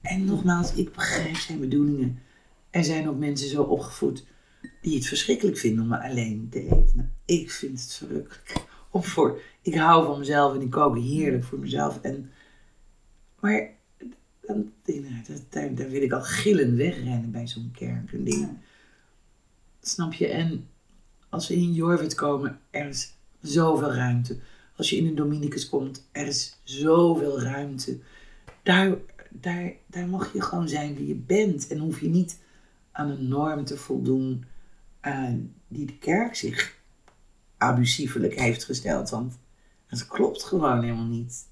En 0.00 0.24
nogmaals, 0.24 0.72
ik 0.72 0.92
begrijp 0.92 1.36
zijn 1.36 1.60
bedoelingen. 1.60 2.18
Er 2.70 2.84
zijn 2.84 3.08
ook 3.08 3.18
mensen 3.18 3.48
zo 3.48 3.62
opgevoed 3.62 4.26
die 4.82 4.94
het 4.94 5.06
verschrikkelijk 5.06 5.58
vinden 5.58 5.84
om 5.84 5.92
alleen 5.92 6.48
te 6.50 6.60
eten. 6.60 6.92
Nou, 6.94 7.08
ik 7.24 7.50
vind 7.50 7.80
het 7.80 7.92
verrukkelijk. 7.92 8.66
Of 8.90 9.06
voor, 9.06 9.40
ik 9.62 9.74
hou 9.74 10.06
van 10.06 10.18
mezelf 10.18 10.54
en 10.54 10.60
ik 10.60 10.70
kook 10.70 10.98
heerlijk 10.98 11.44
voor 11.44 11.58
mezelf. 11.58 12.00
En, 12.00 12.30
maar 13.40 13.70
dan, 14.46 14.72
daar, 15.48 15.74
daar 15.74 15.90
wil 15.90 16.02
ik 16.02 16.12
al 16.12 16.22
gillend 16.22 16.76
wegrennen 16.76 17.30
bij 17.30 17.46
zo'n 17.46 17.70
kerk. 17.76 18.12
En 18.12 18.24
dingen. 18.24 18.62
Snap 19.80 20.12
je? 20.12 20.26
En 20.26 20.68
als 21.28 21.48
we 21.48 21.54
in 21.54 21.72
Jorwit 21.72 22.14
komen, 22.14 22.60
er 22.70 22.88
is 22.88 23.16
zoveel 23.40 23.92
ruimte. 23.92 24.38
Als 24.76 24.90
je 24.90 24.96
in 24.96 25.06
de 25.06 25.14
Dominicus 25.14 25.68
komt, 25.68 26.08
er 26.12 26.26
is 26.26 26.60
zoveel 26.62 27.40
ruimte. 27.40 27.98
Daar, 28.62 28.96
daar, 29.30 29.72
daar 29.86 30.08
mag 30.08 30.32
je 30.32 30.42
gewoon 30.42 30.68
zijn 30.68 30.94
wie 30.94 31.06
je 31.06 31.14
bent. 31.14 31.66
En 31.66 31.78
hoef 31.78 32.00
je 32.00 32.08
niet 32.08 32.38
aan 32.92 33.10
een 33.10 33.28
norm 33.28 33.64
te 33.64 33.76
voldoen 33.76 34.44
eh, 35.00 35.32
die 35.68 35.86
de 35.86 35.98
kerk 35.98 36.34
zich 36.34 36.76
abusievelijk 37.56 38.40
heeft 38.40 38.64
gesteld. 38.64 39.10
Want 39.10 39.38
het 39.86 40.06
klopt 40.06 40.44
gewoon 40.44 40.82
helemaal 40.82 41.04
niet. 41.04 41.46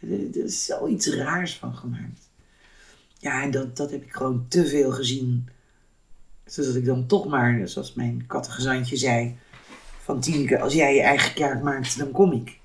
Er 0.00 0.44
is 0.44 0.64
zoiets 0.64 1.06
raars 1.06 1.56
van 1.56 1.76
gemaakt. 1.76 2.28
Ja, 3.18 3.42
en 3.42 3.50
dat, 3.50 3.76
dat 3.76 3.90
heb 3.90 4.02
ik 4.02 4.12
gewoon 4.12 4.46
te 4.48 4.66
veel 4.66 4.90
gezien. 4.90 5.48
Zodat 6.46 6.74
ik 6.74 6.84
dan 6.84 7.06
toch 7.06 7.26
maar, 7.26 7.68
zoals 7.68 7.94
mijn 7.94 8.24
kattegezantje 8.26 8.96
zei, 8.96 9.36
van 10.02 10.20
Tineke, 10.20 10.60
als 10.60 10.72
jij 10.72 10.94
je 10.94 11.02
eigen 11.02 11.34
kerk 11.34 11.62
maakt, 11.62 11.98
dan 11.98 12.10
kom 12.10 12.32
ik. 12.32 12.58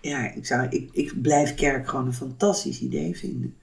Ja, 0.00 0.32
ik, 0.34 0.46
zou, 0.46 0.66
ik, 0.68 0.88
ik 0.92 1.22
blijf 1.22 1.54
kerk 1.54 1.88
gewoon 1.88 2.06
een 2.06 2.14
fantastisch 2.14 2.80
idee 2.80 3.16
vinden. 3.16 3.56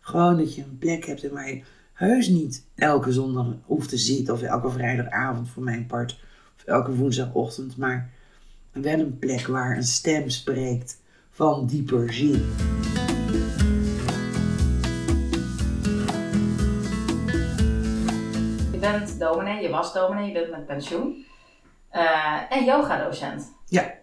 Gewoon 0.00 0.36
dat 0.36 0.54
je 0.54 0.62
een 0.62 0.78
plek 0.78 1.06
hebt 1.06 1.30
waar 1.30 1.48
je 1.48 1.62
heus 1.92 2.28
niet 2.28 2.64
elke 2.74 3.12
zondag 3.12 3.46
hoeft 3.64 3.88
te 3.88 3.96
zitten, 3.96 4.34
of 4.34 4.42
elke 4.42 4.70
vrijdagavond 4.70 5.48
voor 5.48 5.62
mijn 5.62 5.86
part, 5.86 6.18
of 6.56 6.64
elke 6.64 6.94
woensdagochtend, 6.94 7.76
maar 7.76 8.10
wel 8.72 8.98
een 8.98 9.18
plek 9.18 9.46
waar 9.46 9.76
een 9.76 9.84
stem 9.84 10.28
spreekt 10.28 11.00
van 11.30 11.66
dieper 11.66 12.12
zien. 12.12 12.44
Bent 18.80 19.18
dominee, 19.18 19.62
je 19.62 19.68
was 19.68 19.92
dominee, 19.92 20.26
je 20.26 20.32
bent 20.32 20.50
met 20.50 20.66
pensioen. 20.66 21.24
Eh, 21.90 22.40
en 22.50 22.64
yogadocent. 22.64 23.52
Ja, 23.66 23.94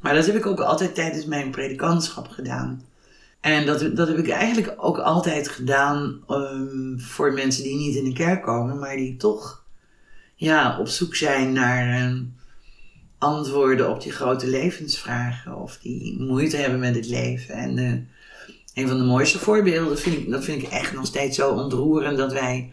maar 0.00 0.14
dat 0.14 0.26
heb 0.26 0.34
ik 0.34 0.46
ook 0.46 0.60
altijd 0.60 0.94
tijdens 0.94 1.24
mijn 1.24 1.50
predikantschap 1.50 2.28
gedaan. 2.28 2.84
En 3.40 3.66
dat, 3.66 3.96
dat 3.96 4.08
heb 4.08 4.18
ik 4.18 4.28
eigenlijk 4.28 4.74
ook 4.76 4.98
altijd 4.98 5.48
gedaan 5.48 6.22
ehm, 6.28 6.98
voor 6.98 7.32
mensen 7.32 7.62
die 7.62 7.76
niet 7.76 7.96
in 7.96 8.04
de 8.04 8.12
kerk 8.12 8.42
komen, 8.42 8.78
maar 8.78 8.96
die 8.96 9.16
toch 9.16 9.64
ja, 10.34 10.78
op 10.78 10.88
zoek 10.88 11.14
zijn 11.14 11.52
naar 11.52 11.88
ehm, 11.88 12.22
antwoorden 13.18 13.90
op 13.90 14.02
die 14.02 14.12
grote 14.12 14.46
levensvragen 14.46 15.56
of 15.56 15.78
die 15.78 16.20
moeite 16.20 16.56
hebben 16.56 16.78
met 16.78 16.94
het 16.94 17.06
leven. 17.06 17.54
En 17.54 17.78
eh, 17.78 17.92
een 18.82 18.88
van 18.88 18.98
de 18.98 19.04
mooiste 19.04 19.38
voorbeelden 19.38 19.98
vind 19.98 20.16
ik, 20.16 20.30
dat 20.30 20.44
vind 20.44 20.62
ik 20.62 20.68
echt 20.68 20.92
nog 20.92 21.06
steeds 21.06 21.36
zo 21.36 21.50
ontroerend, 21.50 22.18
dat 22.18 22.32
wij 22.32 22.72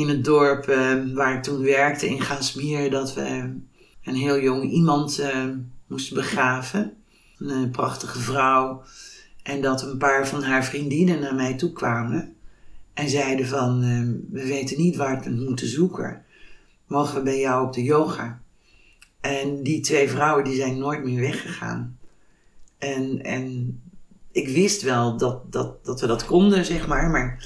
in 0.00 0.08
het 0.08 0.24
dorp 0.24 0.68
eh, 0.68 0.94
waar 1.14 1.36
ik 1.36 1.42
toen 1.42 1.62
werkte 1.62 2.08
in 2.08 2.20
Gaasmeer, 2.20 2.90
dat 2.90 3.14
we 3.14 3.54
een 4.04 4.14
heel 4.14 4.40
jong 4.40 4.70
iemand 4.70 5.18
eh, 5.18 5.44
moesten 5.86 6.14
begraven. 6.14 6.92
Een 7.38 7.64
eh, 7.64 7.70
prachtige 7.70 8.18
vrouw. 8.18 8.82
En 9.42 9.60
dat 9.60 9.82
een 9.82 9.98
paar 9.98 10.28
van 10.28 10.42
haar 10.42 10.64
vriendinnen 10.64 11.20
naar 11.20 11.34
mij 11.34 11.54
toe 11.54 11.72
kwamen. 11.72 12.34
En 12.94 13.08
zeiden 13.08 13.46
van, 13.46 13.82
eh, 13.82 14.32
we 14.40 14.46
weten 14.46 14.78
niet 14.78 14.96
waar 14.96 15.20
we 15.20 15.30
het 15.30 15.48
moeten 15.48 15.68
zoeken. 15.68 16.24
Mogen 16.86 17.14
we 17.14 17.22
bij 17.22 17.40
jou 17.40 17.66
op 17.66 17.72
de 17.72 17.82
yoga? 17.82 18.40
En 19.20 19.62
die 19.62 19.80
twee 19.80 20.08
vrouwen 20.08 20.44
die 20.44 20.54
zijn 20.54 20.78
nooit 20.78 21.04
meer 21.04 21.20
weggegaan. 21.20 21.98
En, 22.78 23.22
en 23.22 23.80
ik 24.32 24.48
wist 24.48 24.82
wel 24.82 25.16
dat, 25.16 25.52
dat, 25.52 25.84
dat 25.84 26.00
we 26.00 26.06
dat 26.06 26.26
konden, 26.26 26.64
zeg 26.64 26.86
maar. 26.86 27.10
Maar 27.10 27.44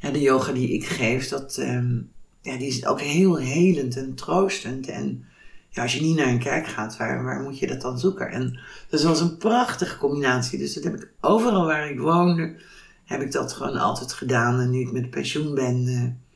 ja, 0.00 0.10
de 0.10 0.20
yoga 0.20 0.52
die 0.52 0.68
ik 0.68 0.86
geef, 0.86 1.28
dat, 1.28 1.56
ehm, 1.56 1.96
ja, 2.40 2.56
die 2.56 2.66
is 2.66 2.86
ook 2.86 3.00
heel 3.00 3.36
helend 3.36 3.96
en 3.96 4.14
troostend. 4.14 4.88
En 4.88 5.24
ja, 5.68 5.82
als 5.82 5.94
je 5.94 6.02
niet 6.02 6.16
naar 6.16 6.28
een 6.28 6.38
kerk 6.38 6.66
gaat, 6.66 6.96
waar, 6.96 7.24
waar 7.24 7.40
moet 7.40 7.58
je 7.58 7.66
dat 7.66 7.80
dan 7.80 7.98
zoeken? 7.98 8.30
En 8.30 8.58
dat 8.88 9.02
was 9.02 9.20
een 9.20 9.36
prachtige 9.36 9.98
combinatie. 9.98 10.58
Dus 10.58 10.74
dat 10.74 10.84
heb 10.84 10.94
ik 10.94 11.12
overal 11.20 11.64
waar 11.64 11.90
ik 11.90 12.00
woonde, 12.00 12.56
heb 13.04 13.20
ik 13.20 13.32
dat 13.32 13.52
gewoon 13.52 13.76
altijd 13.76 14.12
gedaan. 14.12 14.60
En 14.60 14.70
nu 14.70 14.80
ik 14.80 14.92
met 14.92 15.10
pensioen 15.10 15.54
ben, 15.54 15.86
eh, 15.86 16.28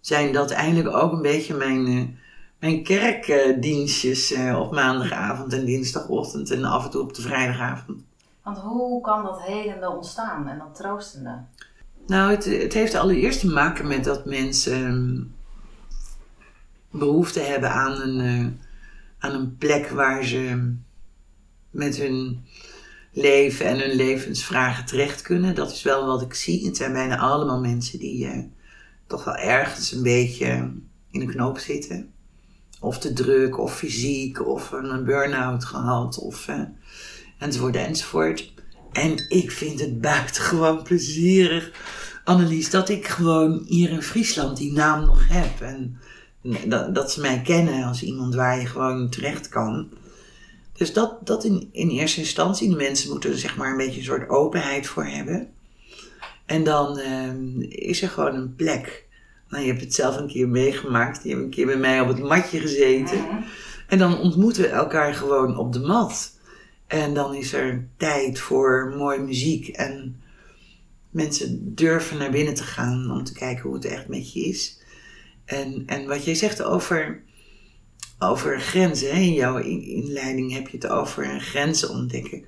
zijn 0.00 0.32
dat 0.32 0.50
eigenlijk 0.50 0.96
ook 0.96 1.12
een 1.12 1.22
beetje 1.22 1.54
mijn, 1.54 1.86
eh, 1.86 2.04
mijn 2.58 2.82
kerkdienstjes 2.82 4.32
eh, 4.32 4.58
op 4.60 4.72
maandagavond 4.72 5.52
en 5.52 5.64
dinsdagochtend 5.64 6.50
en 6.50 6.64
af 6.64 6.84
en 6.84 6.90
toe 6.90 7.02
op 7.02 7.14
de 7.14 7.22
vrijdagavond. 7.22 8.02
Want 8.42 8.58
hoe 8.58 9.00
kan 9.00 9.22
dat 9.22 9.42
helende 9.42 9.90
ontstaan 9.90 10.48
en 10.48 10.58
dat 10.58 10.74
troostende? 10.74 11.38
Nou, 12.06 12.30
het, 12.30 12.44
het 12.44 12.72
heeft 12.72 12.94
allereerst 12.94 13.40
te 13.40 13.48
maken 13.48 13.86
met 13.86 14.04
dat 14.04 14.24
mensen 14.24 14.86
ehm, 14.86 15.22
behoefte 16.98 17.40
hebben 17.40 17.70
aan 17.70 18.00
een, 18.00 18.20
eh, 18.20 18.66
aan 19.18 19.34
een 19.34 19.56
plek 19.56 19.88
waar 19.88 20.24
ze 20.24 20.72
met 21.70 21.96
hun 21.96 22.44
leven 23.12 23.66
en 23.66 23.78
hun 23.78 23.94
levensvragen 23.96 24.84
terecht 24.84 25.22
kunnen. 25.22 25.54
Dat 25.54 25.72
is 25.72 25.82
wel 25.82 26.06
wat 26.06 26.22
ik 26.22 26.34
zie. 26.34 26.66
Het 26.66 26.76
zijn 26.76 26.92
bijna 26.92 27.18
allemaal 27.18 27.60
mensen 27.60 27.98
die 27.98 28.26
eh, 28.26 28.44
toch 29.06 29.24
wel 29.24 29.36
ergens 29.36 29.92
een 29.92 30.02
beetje 30.02 30.72
in 31.10 31.20
een 31.20 31.30
knoop 31.30 31.58
zitten. 31.58 32.12
Of 32.80 32.98
te 32.98 33.12
druk, 33.12 33.58
of 33.58 33.76
fysiek, 33.76 34.46
of 34.46 34.72
een 34.72 35.04
burn-out 35.04 35.64
gehad, 35.64 36.18
of 36.18 36.48
eh, 36.48 36.62
enzovoort 37.38 37.76
enzovoort. 37.76 38.52
En 38.92 39.24
ik 39.28 39.50
vind 39.50 39.80
het 39.80 40.00
buitengewoon 40.00 40.82
plezierig, 40.82 41.70
Annelies, 42.24 42.70
dat 42.70 42.88
ik 42.88 43.06
gewoon 43.08 43.64
hier 43.66 43.90
in 43.90 44.02
Friesland 44.02 44.56
die 44.56 44.72
naam 44.72 45.06
nog 45.06 45.28
heb. 45.28 45.60
En 45.60 45.98
dat, 46.66 46.94
dat 46.94 47.12
ze 47.12 47.20
mij 47.20 47.40
kennen 47.44 47.84
als 47.84 48.02
iemand 48.02 48.34
waar 48.34 48.60
je 48.60 48.66
gewoon 48.66 49.08
terecht 49.08 49.48
kan. 49.48 49.88
Dus 50.72 50.92
dat, 50.92 51.26
dat 51.26 51.44
in, 51.44 51.68
in 51.72 51.88
eerste 51.88 52.20
instantie. 52.20 52.70
De 52.70 52.76
mensen 52.76 53.10
moeten 53.10 53.30
er 53.30 53.38
zeg 53.38 53.56
maar 53.56 53.70
een 53.70 53.76
beetje 53.76 53.98
een 53.98 54.04
soort 54.04 54.28
openheid 54.28 54.86
voor 54.86 55.04
hebben. 55.04 55.48
En 56.46 56.64
dan 56.64 56.98
ehm, 56.98 57.60
is 57.60 58.02
er 58.02 58.08
gewoon 58.08 58.34
een 58.34 58.54
plek 58.54 59.06
Nou, 59.48 59.62
je 59.62 59.70
hebt 59.70 59.80
het 59.80 59.94
zelf 59.94 60.16
een 60.16 60.28
keer 60.28 60.48
meegemaakt. 60.48 61.22
Je 61.22 61.28
hebt 61.28 61.42
een 61.42 61.50
keer 61.50 61.66
bij 61.66 61.76
mij 61.76 62.00
op 62.00 62.08
het 62.08 62.18
matje 62.18 62.60
gezeten. 62.60 63.18
Mhm. 63.18 63.42
En 63.86 63.98
dan 63.98 64.18
ontmoeten 64.18 64.62
we 64.62 64.68
elkaar 64.68 65.14
gewoon 65.14 65.58
op 65.58 65.72
de 65.72 65.80
mat. 65.80 66.38
En 66.90 67.14
dan 67.14 67.34
is 67.34 67.52
er 67.52 67.88
tijd 67.96 68.38
voor 68.38 68.94
mooie 68.96 69.20
muziek. 69.20 69.68
En 69.68 70.22
mensen 71.10 71.74
durven 71.74 72.18
naar 72.18 72.30
binnen 72.30 72.54
te 72.54 72.62
gaan 72.62 73.10
om 73.10 73.24
te 73.24 73.32
kijken 73.32 73.62
hoe 73.62 73.74
het 73.74 73.84
echt 73.84 74.08
met 74.08 74.32
je 74.32 74.40
is. 74.40 74.80
En, 75.44 75.82
en 75.86 76.06
wat 76.06 76.24
jij 76.24 76.34
zegt 76.34 76.62
over, 76.62 77.22
over 78.18 78.60
grenzen. 78.60 79.08
Hè? 79.08 79.20
In 79.20 79.32
jouw 79.32 79.56
in- 79.56 79.82
inleiding 79.82 80.52
heb 80.52 80.68
je 80.68 80.76
het 80.76 80.86
over 80.86 81.40
grenzen 81.40 81.90
ontdekken. 81.90 82.44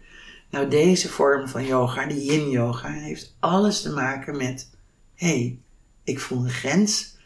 Nou, 0.50 0.68
deze 0.68 1.08
vorm 1.08 1.49
van 1.49 1.66
yoga, 1.66 2.06
de 2.06 2.25
yin 2.25 2.50
yoga, 2.50 2.90
heeft 2.90 3.37
alles 3.38 3.82
te 3.82 3.90
maken 3.90 4.37
met... 4.37 4.70
Hé, 5.14 5.26
hey, 5.28 5.58
ik 6.04 6.20
voel 6.20 6.44
een 6.44 6.50
grens. 6.50 7.16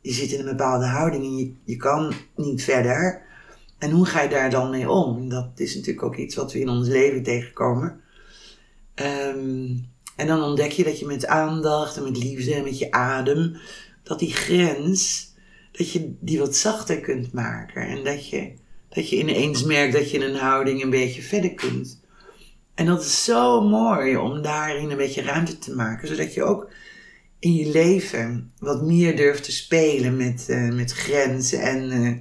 Je 0.00 0.12
zit 0.12 0.32
in 0.32 0.38
een 0.38 0.56
bepaalde 0.56 0.86
houding 0.86 1.24
en 1.24 1.36
je, 1.36 1.52
je 1.64 1.76
kan 1.76 2.14
niet 2.36 2.62
verder. 2.62 3.30
En 3.82 3.90
hoe 3.90 4.06
ga 4.06 4.22
je 4.22 4.28
daar 4.28 4.50
dan 4.50 4.70
mee 4.70 4.90
om? 4.90 5.28
Dat 5.28 5.50
is 5.54 5.74
natuurlijk 5.74 6.04
ook 6.04 6.16
iets 6.16 6.34
wat 6.34 6.52
we 6.52 6.60
in 6.60 6.68
ons 6.68 6.88
leven 6.88 7.22
tegenkomen. 7.22 8.00
Ehm, 8.94 9.76
en 10.16 10.26
dan 10.26 10.42
ontdek 10.42 10.70
je 10.70 10.84
dat 10.84 10.98
je 10.98 11.06
met 11.06 11.26
aandacht 11.26 11.96
en 11.96 12.02
met 12.02 12.16
liefde 12.16 12.54
en 12.54 12.64
met 12.64 12.78
je 12.78 12.90
adem, 12.90 13.56
dat 14.02 14.18
die 14.18 14.32
grens, 14.32 15.32
dat 15.72 15.92
je 15.92 16.14
die 16.20 16.38
wat 16.38 16.56
zachter 16.56 17.00
kunt 17.00 17.32
maken. 17.32 17.86
En 17.86 18.04
dat 18.04 18.28
je, 18.28 18.52
dat 18.88 19.08
je 19.08 19.18
ineens 19.18 19.64
merkt 19.64 19.92
dat 19.92 20.10
je 20.10 20.16
in 20.16 20.22
een 20.22 20.40
houding 20.40 20.82
een 20.82 20.90
beetje 20.90 21.22
verder 21.22 21.54
kunt. 21.54 22.00
En 22.74 22.86
dat 22.86 23.00
is 23.00 23.24
zo 23.24 23.68
mooi 23.68 24.16
om 24.16 24.42
daarin 24.42 24.90
een 24.90 24.96
beetje 24.96 25.22
ruimte 25.22 25.58
te 25.58 25.74
maken, 25.74 26.08
zodat 26.08 26.34
je 26.34 26.42
ook 26.42 26.70
in 27.38 27.54
je 27.54 27.70
leven 27.70 28.52
wat 28.58 28.82
meer 28.82 29.16
durft 29.16 29.44
te 29.44 29.52
spelen 29.52 30.16
met, 30.16 30.48
eh, 30.48 30.68
met 30.68 30.92
grenzen. 30.92 31.60
En 31.60 31.90
eh, 31.90 32.12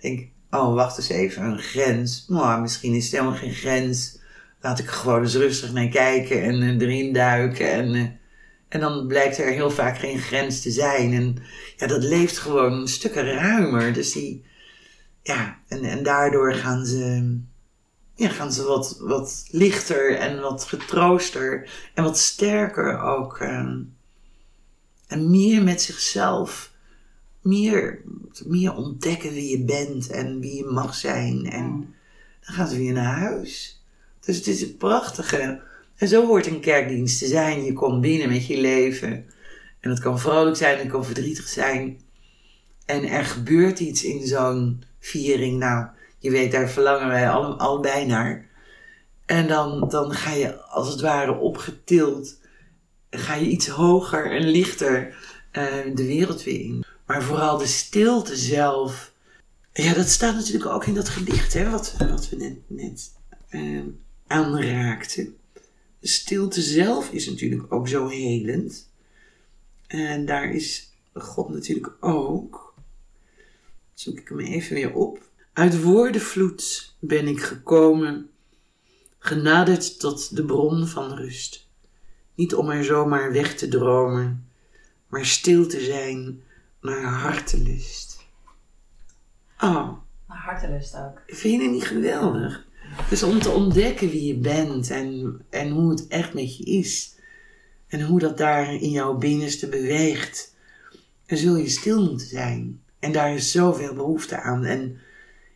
denk, 0.00 0.32
oh 0.54 0.74
wacht 0.74 0.98
eens 0.98 1.08
even, 1.08 1.44
een 1.44 1.58
grens. 1.58 2.24
Nou, 2.28 2.60
misschien 2.60 2.94
is 2.94 3.04
het 3.04 3.12
helemaal 3.12 3.38
geen 3.38 3.54
grens. 3.54 4.18
Laat 4.60 4.78
ik 4.78 4.86
er 4.86 4.92
gewoon 4.92 5.22
eens 5.22 5.34
rustig 5.34 5.72
naar 5.72 5.88
kijken 5.88 6.42
en 6.42 6.62
eh, 6.62 6.80
erin 6.80 7.12
duiken. 7.12 7.72
En, 7.72 7.94
eh, 7.94 8.06
en 8.68 8.80
dan 8.80 9.06
blijkt 9.06 9.38
er 9.38 9.52
heel 9.52 9.70
vaak 9.70 9.98
geen 9.98 10.18
grens 10.18 10.62
te 10.62 10.70
zijn. 10.70 11.12
En 11.12 11.36
ja, 11.76 11.86
dat 11.86 12.02
leeft 12.02 12.38
gewoon 12.38 12.72
een 12.72 12.88
stuk 12.88 13.14
ruimer. 13.14 13.92
Dus 13.92 14.12
die, 14.12 14.44
ja, 15.22 15.58
en, 15.68 15.84
en 15.84 16.02
daardoor 16.02 16.54
gaan 16.54 16.86
ze, 16.86 17.38
ja, 18.14 18.28
gaan 18.28 18.52
ze 18.52 18.62
wat, 18.62 18.96
wat 19.00 19.44
lichter 19.50 20.16
en 20.16 20.40
wat 20.40 20.64
getrooster 20.64 21.70
en 21.94 22.04
wat 22.04 22.18
sterker 22.18 23.00
ook. 23.00 23.38
ehm, 23.38 23.78
en 25.06 25.30
meer 25.30 25.62
met 25.62 25.82
zichzelf, 25.82 26.72
meer, 27.44 28.02
meer 28.44 28.74
ontdekken 28.74 29.32
wie 29.32 29.58
je 29.58 29.64
bent 29.64 30.10
en 30.10 30.40
wie 30.40 30.56
je 30.56 30.64
mag 30.64 30.94
zijn. 30.94 31.50
En 31.50 31.94
dan 32.40 32.54
gaan 32.54 32.68
ze 32.68 32.76
weer 32.76 32.92
naar 32.92 33.18
huis. 33.18 33.82
Dus 34.20 34.36
het 34.36 34.46
is 34.46 34.60
het 34.60 34.78
prachtige. 34.78 35.62
En 35.96 36.08
zo 36.08 36.26
hoort 36.26 36.46
een 36.46 36.60
kerkdienst 36.60 37.18
te 37.18 37.26
zijn. 37.26 37.64
Je 37.64 37.72
komt 37.72 38.00
binnen 38.00 38.28
met 38.28 38.46
je 38.46 38.60
leven. 38.60 39.26
En 39.80 39.90
het 39.90 40.00
kan 40.00 40.20
vrolijk 40.20 40.56
zijn, 40.56 40.78
het 40.78 40.88
kan 40.88 41.04
verdrietig 41.04 41.48
zijn. 41.48 42.00
En 42.86 43.08
er 43.08 43.24
gebeurt 43.24 43.80
iets 43.80 44.04
in 44.04 44.26
zo'n 44.26 44.82
viering. 44.98 45.58
Nou, 45.58 45.86
je 46.18 46.30
weet, 46.30 46.52
daar 46.52 46.68
verlangen 46.68 47.08
wij 47.08 47.28
alle, 47.28 47.54
allebei 47.54 48.06
naar. 48.06 48.48
En 49.26 49.48
dan, 49.48 49.88
dan 49.88 50.12
ga 50.12 50.32
je 50.32 50.60
als 50.60 50.88
het 50.88 51.00
ware 51.00 51.38
opgetild. 51.38 52.40
Ga 53.10 53.34
je 53.34 53.46
iets 53.46 53.68
hoger 53.68 54.30
en 54.30 54.48
lichter 54.48 55.16
eh, 55.50 55.64
de 55.94 56.06
wereld 56.06 56.42
weer 56.42 56.60
in. 56.60 56.83
Maar 57.06 57.22
vooral 57.22 57.58
de 57.58 57.66
stilte 57.66 58.36
zelf. 58.36 59.12
Ja, 59.72 59.94
dat 59.94 60.08
staat 60.08 60.34
natuurlijk 60.34 60.66
ook 60.66 60.86
in 60.86 60.94
dat 60.94 61.08
gedicht, 61.08 61.52
hè, 61.52 61.70
wat, 61.70 61.94
wat 61.98 62.28
we 62.28 62.36
net, 62.36 62.58
net 62.66 63.12
eh, 63.48 63.82
aanraakten. 64.26 65.36
De 66.00 66.08
stilte 66.08 66.60
zelf 66.60 67.10
is 67.10 67.26
natuurlijk 67.28 67.72
ook 67.72 67.88
zo 67.88 68.08
helend. 68.08 68.88
En 69.86 70.26
daar 70.26 70.54
is 70.54 70.92
God 71.12 71.48
natuurlijk 71.48 71.92
ook. 72.00 72.74
Zoek 73.94 74.18
ik 74.18 74.28
hem 74.28 74.40
even 74.40 74.74
weer 74.74 74.92
op. 74.92 75.28
Uit 75.52 75.82
woordenvloed 75.82 76.94
ben 76.98 77.28
ik 77.28 77.40
gekomen, 77.40 78.30
genaderd 79.18 80.00
tot 80.00 80.36
de 80.36 80.44
bron 80.44 80.86
van 80.86 81.14
rust. 81.14 81.68
Niet 82.34 82.54
om 82.54 82.70
er 82.70 82.84
zomaar 82.84 83.32
weg 83.32 83.56
te 83.56 83.68
dromen, 83.68 84.48
maar 85.08 85.26
stil 85.26 85.66
te 85.66 85.80
zijn 85.80 86.42
naar 86.84 87.02
hartelust. 87.04 88.24
Oh, 89.60 89.92
Maar 90.26 90.38
hartelust 90.38 90.96
ook. 90.96 91.22
vind 91.26 91.54
je 91.54 91.62
het 91.62 91.70
niet 91.72 91.84
geweldig? 91.86 92.66
Dus 93.08 93.22
om 93.22 93.38
te 93.40 93.50
ontdekken 93.50 94.10
wie 94.10 94.24
je 94.26 94.34
bent 94.36 94.90
en, 94.90 95.40
en 95.50 95.68
hoe 95.70 95.90
het 95.90 96.06
echt 96.08 96.34
met 96.34 96.56
je 96.56 96.64
is. 96.64 97.14
En 97.86 98.02
hoe 98.02 98.18
dat 98.18 98.38
daar 98.38 98.74
in 98.74 98.90
jouw 98.90 99.14
binnenste 99.14 99.68
beweegt. 99.68 100.54
Dan 101.26 101.38
zul 101.38 101.56
je 101.56 101.68
stil 101.68 102.04
moeten 102.04 102.26
zijn. 102.26 102.82
En 102.98 103.12
daar 103.12 103.34
is 103.34 103.50
zoveel 103.50 103.94
behoefte 103.94 104.40
aan. 104.40 104.64
En 104.64 104.98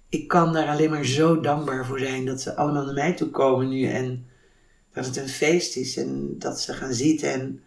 ik 0.09 0.29
kan 0.29 0.53
daar 0.53 0.69
alleen 0.69 0.91
maar 0.91 1.05
zo 1.05 1.41
dankbaar 1.41 1.87
voor 1.87 1.99
zijn 1.99 2.25
dat 2.25 2.41
ze 2.41 2.57
allemaal 2.57 2.85
naar 2.85 2.95
mij 2.95 3.13
toe 3.13 3.31
komen 3.31 3.69
nu. 3.69 3.85
En 3.85 4.27
dat 4.93 5.07
het 5.07 5.17
een 5.17 5.29
feest 5.29 5.77
is. 5.77 5.97
En 5.97 6.35
dat 6.39 6.61
ze 6.61 6.73
gaan 6.75 6.95
zitten 6.95 7.33
en 7.33 7.63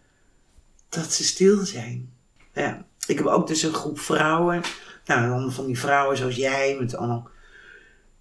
dat 0.88 1.12
ze 1.12 1.24
stil 1.24 1.64
zijn. 1.64 2.12
Ja, 2.54 2.86
ik 3.06 3.18
heb 3.18 3.26
ook 3.26 3.46
dus 3.46 3.62
een 3.62 3.74
groep 3.74 3.98
vrouwen. 3.98 4.62
Nou, 5.06 5.52
van 5.52 5.66
die 5.66 5.78
vrouwen 5.78 6.16
zoals 6.16 6.36
jij, 6.36 6.76
met 6.80 6.96
allemaal 6.96 7.30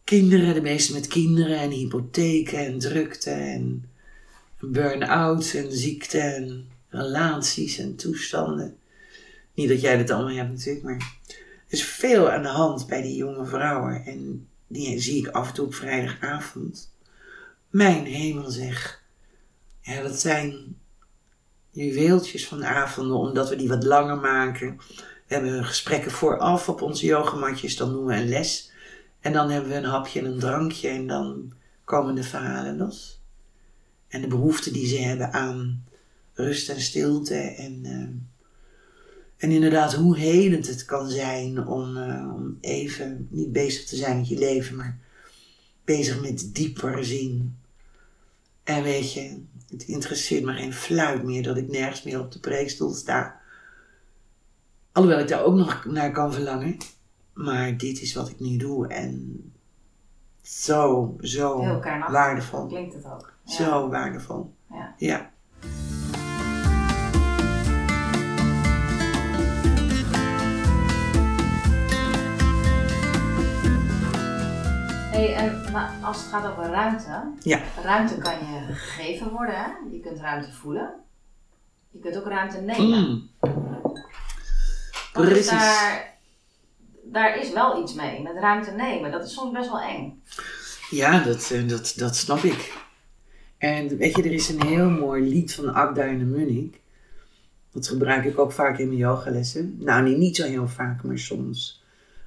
kinderen, 0.03 0.53
de 0.53 0.61
meeste 0.61 0.93
met 0.93 1.07
kinderen 1.07 1.57
en 1.57 1.69
hypotheken 1.69 2.59
en 2.59 2.79
drukte 2.79 3.29
en 3.29 3.89
burn-out 4.59 5.53
en 5.53 5.71
ziekte 5.71 6.19
en 6.19 6.69
relaties 6.89 7.77
en 7.77 7.95
toestanden. 7.95 8.77
Niet 9.53 9.69
dat 9.69 9.81
jij 9.81 9.97
dat 9.97 10.09
allemaal 10.09 10.35
hebt 10.35 10.51
natuurlijk, 10.51 10.85
maar 10.85 11.15
er 11.27 11.37
is 11.67 11.83
veel 11.83 12.29
aan 12.29 12.41
de 12.41 12.49
hand 12.49 12.87
bij 12.87 13.01
die 13.01 13.15
jonge 13.15 13.45
vrouwen 13.45 14.05
en 14.05 14.47
die 14.67 14.99
zie 14.99 15.17
ik 15.17 15.27
af 15.27 15.47
en 15.47 15.53
toe 15.53 15.65
op 15.65 15.73
vrijdagavond. 15.73 16.91
Mijn 17.69 18.05
hemel 18.05 18.49
zeg. 18.49 19.03
Ja, 19.81 20.01
dat 20.01 20.19
zijn 20.19 20.75
juweeltjes 21.71 22.47
van 22.47 22.65
avonden, 22.65 23.17
omdat 23.17 23.49
we 23.49 23.55
die 23.55 23.67
wat 23.67 23.83
langer 23.83 24.17
maken. 24.17 24.77
We 25.27 25.33
hebben 25.37 25.65
gesprekken 25.65 26.11
vooraf 26.11 26.69
op 26.69 26.81
onze 26.81 27.05
yogamatjes, 27.05 27.77
dan 27.77 27.91
doen 27.91 28.05
we 28.05 28.15
een 28.15 28.29
les. 28.29 28.71
En 29.19 29.33
dan 29.33 29.49
hebben 29.49 29.69
we 29.69 29.75
een 29.75 29.83
hapje 29.83 30.19
en 30.19 30.25
een 30.25 30.39
drankje 30.39 30.87
en 30.87 31.07
dan 31.07 31.53
komen 31.83 32.15
de 32.15 32.23
verhalen 32.23 32.77
los. 32.77 33.21
En 34.07 34.21
de 34.21 34.27
behoefte 34.27 34.71
die 34.71 34.87
ze 34.87 34.97
hebben 34.97 35.33
aan 35.33 35.85
rust 36.33 36.69
en 36.69 36.81
stilte. 36.81 37.35
En, 37.35 37.79
eh, 37.83 38.07
en 39.37 39.51
inderdaad, 39.51 39.93
hoe 39.93 40.17
helend 40.17 40.67
het 40.67 40.85
kan 40.85 41.09
zijn 41.09 41.67
om, 41.67 41.97
eh, 41.97 42.33
om 42.35 42.57
even 42.61 43.27
niet 43.29 43.51
bezig 43.51 43.85
te 43.85 43.95
zijn 43.95 44.17
met 44.17 44.27
je 44.27 44.37
leven, 44.37 44.75
maar 44.75 44.99
bezig 45.85 46.21
met 46.21 46.55
dieper 46.55 47.05
zien. 47.05 47.57
En 48.63 48.83
weet 48.83 49.13
je, 49.13 49.41
het 49.71 49.83
interesseert 49.83 50.43
me 50.43 50.53
geen 50.53 50.73
fluit 50.73 51.23
meer 51.23 51.43
dat 51.43 51.57
ik 51.57 51.67
nergens 51.67 52.03
meer 52.03 52.19
op 52.19 52.31
de 52.31 52.39
preekstoel 52.39 52.93
sta. 52.93 53.39
Alhoewel 54.91 55.19
ik 55.19 55.27
daar 55.27 55.43
ook 55.43 55.55
nog 55.55 55.85
naar 55.85 56.11
kan 56.11 56.33
verlangen. 56.33 56.77
Maar 57.33 57.77
dit 57.77 58.01
is 58.01 58.13
wat 58.13 58.29
ik 58.29 58.39
nu 58.39 58.57
doe 58.57 58.87
en 58.87 59.43
zo, 60.41 61.15
zo 61.21 61.79
waardevol. 62.11 62.67
Klinkt 62.67 62.93
het 62.93 63.05
ook. 63.05 63.33
Ja. 63.45 63.53
Zo 63.53 63.89
waardevol. 63.89 64.53
Ja. 64.69 64.93
ja. 64.97 65.31
Hey, 75.21 75.33
en 75.35 75.71
maar 75.71 75.93
als 76.03 76.17
het 76.17 76.25
gaat 76.25 76.51
over 76.51 76.63
ruimte, 76.63 77.31
Ja. 77.39 77.59
ruimte 77.83 78.17
kan 78.17 78.33
je 78.33 78.73
gegeven 78.73 79.29
worden, 79.29 79.55
hè? 79.55 79.67
je 79.91 79.99
kunt 79.99 80.19
ruimte 80.19 80.51
voelen. 80.51 80.93
Je 81.91 81.99
kunt 81.99 82.17
ook 82.17 82.25
ruimte 82.27 82.61
nemen. 82.61 82.99
Mm. 82.99 83.29
Precies. 85.13 85.49
Daar, 85.49 86.17
daar 87.03 87.37
is 87.37 87.53
wel 87.53 87.81
iets 87.83 87.93
mee, 87.93 88.21
met 88.21 88.33
ruimte 88.35 88.71
nemen. 88.71 89.11
Dat 89.11 89.25
is 89.25 89.33
soms 89.33 89.51
best 89.53 89.69
wel 89.69 89.81
eng. 89.81 90.21
Ja, 90.89 91.19
dat, 91.23 91.51
eh, 91.51 91.67
dat, 91.67 91.93
dat 91.97 92.15
snap 92.15 92.39
ik. 92.43 92.77
En 93.57 93.97
weet 93.97 94.15
je, 94.15 94.23
er 94.23 94.31
is 94.33 94.49
een 94.49 94.65
heel 94.65 94.89
mooi 94.89 95.23
lied 95.29 95.55
van 95.55 95.73
Agda 95.73 96.01
en 96.03 96.17
de 96.17 96.25
Munnik. 96.25 96.79
Dat 97.71 97.87
gebruik 97.87 98.25
ik 98.25 98.39
ook 98.39 98.51
vaak 98.51 98.77
in 98.77 98.87
mijn 98.87 98.99
yogalessen. 98.99 99.75
Nou, 99.79 100.03
niet, 100.03 100.17
niet 100.17 100.35
zo 100.35 100.45
heel 100.45 100.67
vaak, 100.67 101.03
maar 101.03 101.17
soms. 101.19 101.83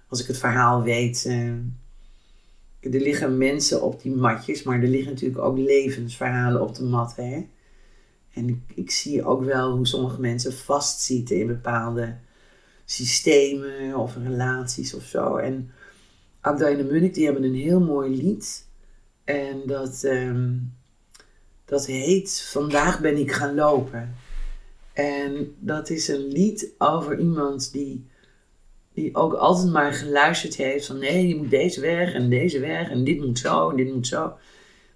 Als 0.08 0.20
ik 0.20 0.26
het 0.26 0.38
verhaal 0.38 0.82
weet. 0.82 1.24
eh, 1.24 1.52
er 2.84 3.00
liggen 3.00 3.38
mensen 3.38 3.82
op 3.82 4.02
die 4.02 4.12
matjes, 4.12 4.62
maar 4.62 4.82
er 4.82 4.88
liggen 4.88 5.12
natuurlijk 5.12 5.40
ook 5.40 5.58
levensverhalen 5.58 6.62
op 6.62 6.74
de 6.74 6.84
mat. 6.84 7.16
Hè? 7.16 7.46
En 8.32 8.64
ik, 8.74 8.90
zie 8.90 9.24
ook 9.24 9.44
wel 9.44 9.76
hoe 9.76 9.86
sommige 9.86 10.20
mensen 10.20 10.52
vastzitten 10.52 11.38
in 11.38 11.46
bepaalde 11.46 12.16
systemen 12.84 13.96
of 13.96 14.16
relaties 14.16 14.94
of 14.94 15.02
zo. 15.02 15.36
En 15.36 15.70
Abda 16.40 16.68
en 16.68 16.86
Munnik 16.86 17.14
die 17.14 17.24
hebben 17.24 17.44
een 17.44 17.54
heel 17.54 17.80
mooi 17.80 18.16
lied. 18.16 18.66
En 19.24 19.62
dat, 19.66 20.04
ehm, 20.04 20.52
dat 21.64 21.86
heet 21.86 22.40
Vandaag 22.50 23.00
ben 23.00 23.16
ik 23.16 23.32
gaan 23.32 23.54
lopen. 23.54 24.14
En 24.92 25.54
dat 25.58 25.90
is 25.90 26.08
een 26.08 26.28
lied 26.28 26.74
over 26.78 27.18
iemand 27.18 27.72
die, 27.72 28.06
die 28.94 29.14
ook 29.14 29.32
altijd 29.32 29.72
maar 29.72 29.92
geluisterd 29.92 30.56
heeft 30.56 30.86
van 30.86 30.98
nee, 30.98 31.28
je 31.28 31.36
moet 31.36 31.50
deze 31.50 31.80
weg 31.80 32.14
en 32.14 32.28
deze 32.28 32.60
weg 32.60 32.90
en 32.90 33.04
dit 33.04 33.20
moet 33.20 33.38
zo 33.38 33.70
en 33.70 33.76
dit 33.76 33.94
moet 33.94 34.06
zo. 34.06 34.32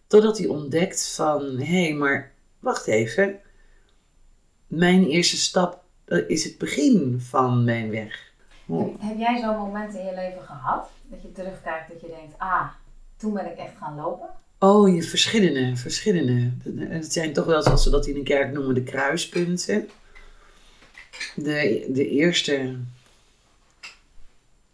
Totdat 0.07 0.39
hij 0.39 0.47
ontdekt 0.47 1.15
van 1.15 1.43
hé, 1.43 1.85
hey, 1.85 1.95
maar 1.95 2.33
wacht 2.59 2.87
even. 2.87 3.39
Mijn 4.67 5.07
eerste 5.07 5.37
stap 5.37 5.83
is 6.27 6.45
het 6.45 6.59
begin 6.59 7.21
van 7.21 7.65
mijn 7.65 7.91
weg. 7.91 8.33
Heb 8.99 9.19
jij 9.19 9.39
zo'n 9.41 9.57
moment 9.57 9.95
in 9.95 10.05
je 10.05 10.15
leven 10.15 10.43
gehad? 10.43 10.89
Dat 11.07 11.23
je 11.23 11.33
terugkijkt 11.33 11.89
dat 11.89 12.01
je 12.01 12.07
denkt, 12.07 12.35
ah, 12.39 12.69
toen 13.17 13.33
ben 13.33 13.47
ik 13.47 13.57
echt 13.57 13.77
gaan 13.79 13.97
lopen? 13.97 14.29
Oh, 14.59 14.95
je 14.95 15.03
verschillende, 15.03 15.77
verschillende. 15.77 16.51
Het 16.79 17.13
zijn 17.13 17.33
toch 17.33 17.45
wel 17.45 17.63
zoals 17.63 17.83
ze 17.83 17.91
dat 17.91 18.07
in 18.07 18.17
een 18.17 18.25
kerk 18.25 18.53
noemen, 18.53 18.75
de 18.75 18.83
kruispunten. 18.83 19.89
De, 21.35 21.89
de 21.89 22.09
eerste. 22.09 22.77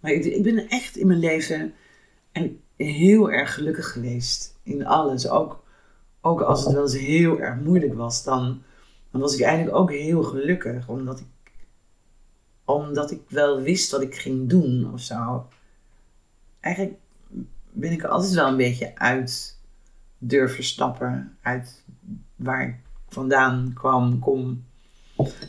Maar 0.05 0.13
ik, 0.13 0.25
ik 0.25 0.43
ben 0.43 0.69
echt 0.69 0.97
in 0.97 1.07
mijn 1.07 1.19
leven 1.19 1.75
en 2.33 2.61
heel 2.77 3.31
erg 3.31 3.55
gelukkig 3.55 3.93
geweest. 3.93 4.59
In 4.63 4.87
alles. 4.87 5.29
Ook, 5.29 5.65
ook 6.21 6.41
als 6.41 6.65
het 6.65 6.75
wel 6.75 6.83
eens 6.83 6.99
heel 6.99 7.41
erg 7.41 7.61
moeilijk 7.61 7.95
was, 7.95 8.25
dan, 8.25 8.63
dan 9.11 9.21
was 9.21 9.35
ik 9.35 9.41
eigenlijk 9.41 9.77
ook 9.77 9.91
heel 9.91 10.23
gelukkig. 10.23 10.89
Omdat 10.89 11.21
ik, 11.21 11.53
omdat 12.65 13.11
ik 13.11 13.21
wel 13.29 13.61
wist 13.61 13.91
wat 13.91 14.03
ik 14.03 14.15
ging 14.15 14.49
doen 14.49 14.93
of 14.93 15.01
zo. 15.01 15.49
Eigenlijk 16.61 16.97
ben 17.73 17.93
ik 17.93 18.05
altijd 18.05 18.33
wel 18.33 18.49
een 18.49 18.57
beetje 18.57 18.97
uit 18.97 19.59
durven 20.19 20.65
stappen. 20.65 21.37
Uit 21.43 21.85
waar 22.37 22.69
ik 22.69 22.75
vandaan 23.09 23.71
kwam, 23.75 24.19
kom. 24.19 24.65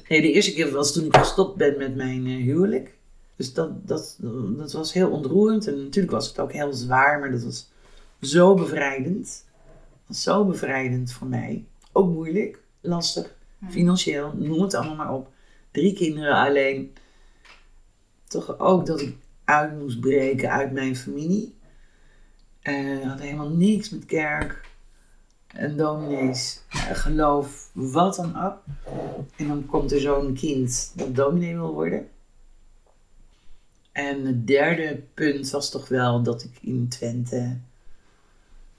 Nee, 0.09 0.21
de 0.21 0.31
eerste 0.31 0.53
keer 0.53 0.71
was 0.71 0.93
toen 0.93 1.05
ik 1.05 1.17
gestopt 1.17 1.57
ben 1.57 1.77
met 1.77 1.95
mijn 1.95 2.25
uh, 2.25 2.43
huwelijk. 2.43 2.93
Dus 3.35 3.53
dat, 3.53 3.87
dat, 3.87 4.17
dat 4.57 4.71
was 4.71 4.93
heel 4.93 5.09
ontroerend. 5.09 5.67
En 5.67 5.83
natuurlijk 5.83 6.13
was 6.13 6.27
het 6.27 6.39
ook 6.39 6.51
heel 6.51 6.73
zwaar, 6.73 7.19
maar 7.19 7.31
dat 7.31 7.43
was 7.43 7.69
zo 8.21 8.53
bevrijdend. 8.53 9.45
Was 10.05 10.23
zo 10.23 10.45
bevrijdend 10.45 11.11
voor 11.11 11.27
mij. 11.27 11.65
Ook 11.91 12.13
moeilijk, 12.13 12.59
lastig, 12.81 13.35
financieel, 13.69 14.33
noem 14.35 14.61
het 14.61 14.73
allemaal 14.73 14.95
maar 14.95 15.13
op. 15.13 15.29
Drie 15.71 15.93
kinderen 15.93 16.35
alleen. 16.35 16.93
Toch 18.27 18.59
ook 18.59 18.85
dat 18.85 19.01
ik 19.01 19.15
uit 19.43 19.79
moest 19.79 19.99
breken 19.99 20.51
uit 20.51 20.71
mijn 20.71 20.95
familie. 20.95 21.55
Uh, 22.63 23.07
had 23.07 23.19
helemaal 23.19 23.49
niks 23.49 23.89
met 23.89 24.05
kerk 24.05 24.65
en 25.47 25.77
dominees, 25.77 26.63
geloof, 26.93 27.69
wat 27.73 28.15
dan 28.15 28.43
ook. 28.43 28.57
En 29.35 29.47
dan 29.47 29.65
komt 29.65 29.91
er 29.91 29.99
zo'n 29.99 30.33
kind 30.33 30.91
dat 30.95 31.15
dominee 31.15 31.55
wil 31.55 31.73
worden. 31.73 32.09
En 33.95 34.25
het 34.25 34.47
derde 34.47 35.03
punt 35.13 35.49
was 35.49 35.71
toch 35.71 35.88
wel 35.88 36.23
dat 36.23 36.43
ik 36.43 36.58
in 36.62 36.88
Twente, 36.88 37.58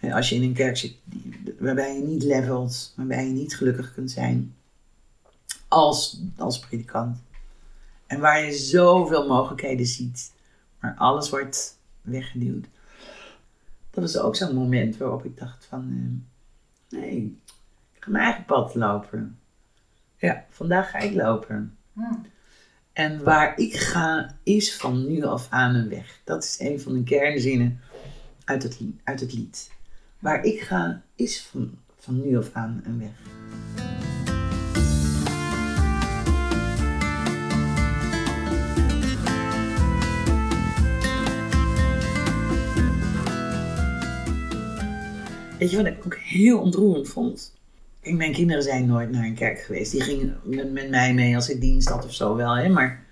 als 0.01 0.29
je 0.29 0.35
in 0.35 0.43
een 0.43 0.55
kerk 0.55 0.77
zit 0.77 0.97
waarbij 1.59 1.95
je 1.97 2.03
niet 2.03 2.23
levelt, 2.23 2.93
waarbij 2.97 3.27
je 3.27 3.33
niet 3.33 3.57
gelukkig 3.57 3.95
kunt 3.95 4.11
zijn 4.11 4.55
als, 5.69 6.21
als 6.37 6.59
predikant. 6.59 7.23
En 8.07 8.21
waar 8.21 8.45
je 8.45 8.53
zoveel 8.53 9.27
mogelijkheden 9.27 9.87
ziet, 9.87 10.33
maar 10.81 10.95
alles 10.99 11.31
wordt 11.31 11.79
weggeduwd. 12.03 12.67
Dat 13.91 14.05
was 14.05 14.19
ook 14.19 14.37
zo'n 14.37 14.55
moment 14.55 14.97
waarop 14.97 15.25
ik 15.25 15.39
dacht 15.39 15.65
van, 15.65 15.91
uh, 15.91 17.01
nee, 17.01 17.39
ik 17.93 18.03
ga 18.03 18.11
mijn 18.11 18.25
eigen 18.25 18.45
pad 18.45 18.75
lopen. 18.75 19.39
Ja, 20.17 20.45
vandaag 20.51 20.91
ga 20.91 20.99
ik 20.99 21.15
lopen. 21.15 21.77
Hmm. 21.93 22.27
En 22.97 23.23
waar 23.25 23.59
ik 23.59 23.75
ga 23.75 24.37
is 24.43 24.77
van 24.77 25.07
nu 25.07 25.25
af 25.25 25.47
aan 25.51 25.75
een 25.75 25.89
weg. 25.89 26.21
Dat 26.25 26.45
is 26.45 26.57
een 26.61 26.81
van 26.81 26.93
de 26.93 27.03
kernzinnen 27.03 27.81
uit 28.45 28.63
het, 28.63 28.81
uit 29.05 29.21
het 29.21 29.33
lied. 29.33 29.71
Waar 30.19 30.45
ik 30.45 30.61
ga 30.61 31.03
is 31.15 31.43
van, 31.43 31.79
van 31.99 32.21
nu 32.21 32.37
af 32.37 32.51
aan 32.53 32.83
een 32.85 32.99
weg. 32.99 33.11
Weet 45.59 45.71
je 45.71 45.77
wat 45.77 45.87
ik 45.87 46.07
ook 46.07 46.17
heel 46.17 46.61
ontroerend 46.61 47.09
vond? 47.09 47.56
Mijn 48.15 48.33
kinderen 48.33 48.63
zijn 48.63 48.87
nooit 48.87 49.11
naar 49.11 49.25
een 49.25 49.35
kerk 49.35 49.59
geweest. 49.61 49.93
Die 49.93 50.01
gingen 50.01 50.41
met, 50.43 50.73
met 50.73 50.91
mij 50.91 51.15
mee 51.15 51.35
als 51.35 51.49
ik 51.49 51.61
dienst 51.61 51.89
had 51.89 52.05
of 52.05 52.15
zo 52.15 52.37
wel. 52.37 52.57
Hè? 52.57 52.69
Maar 52.69 53.05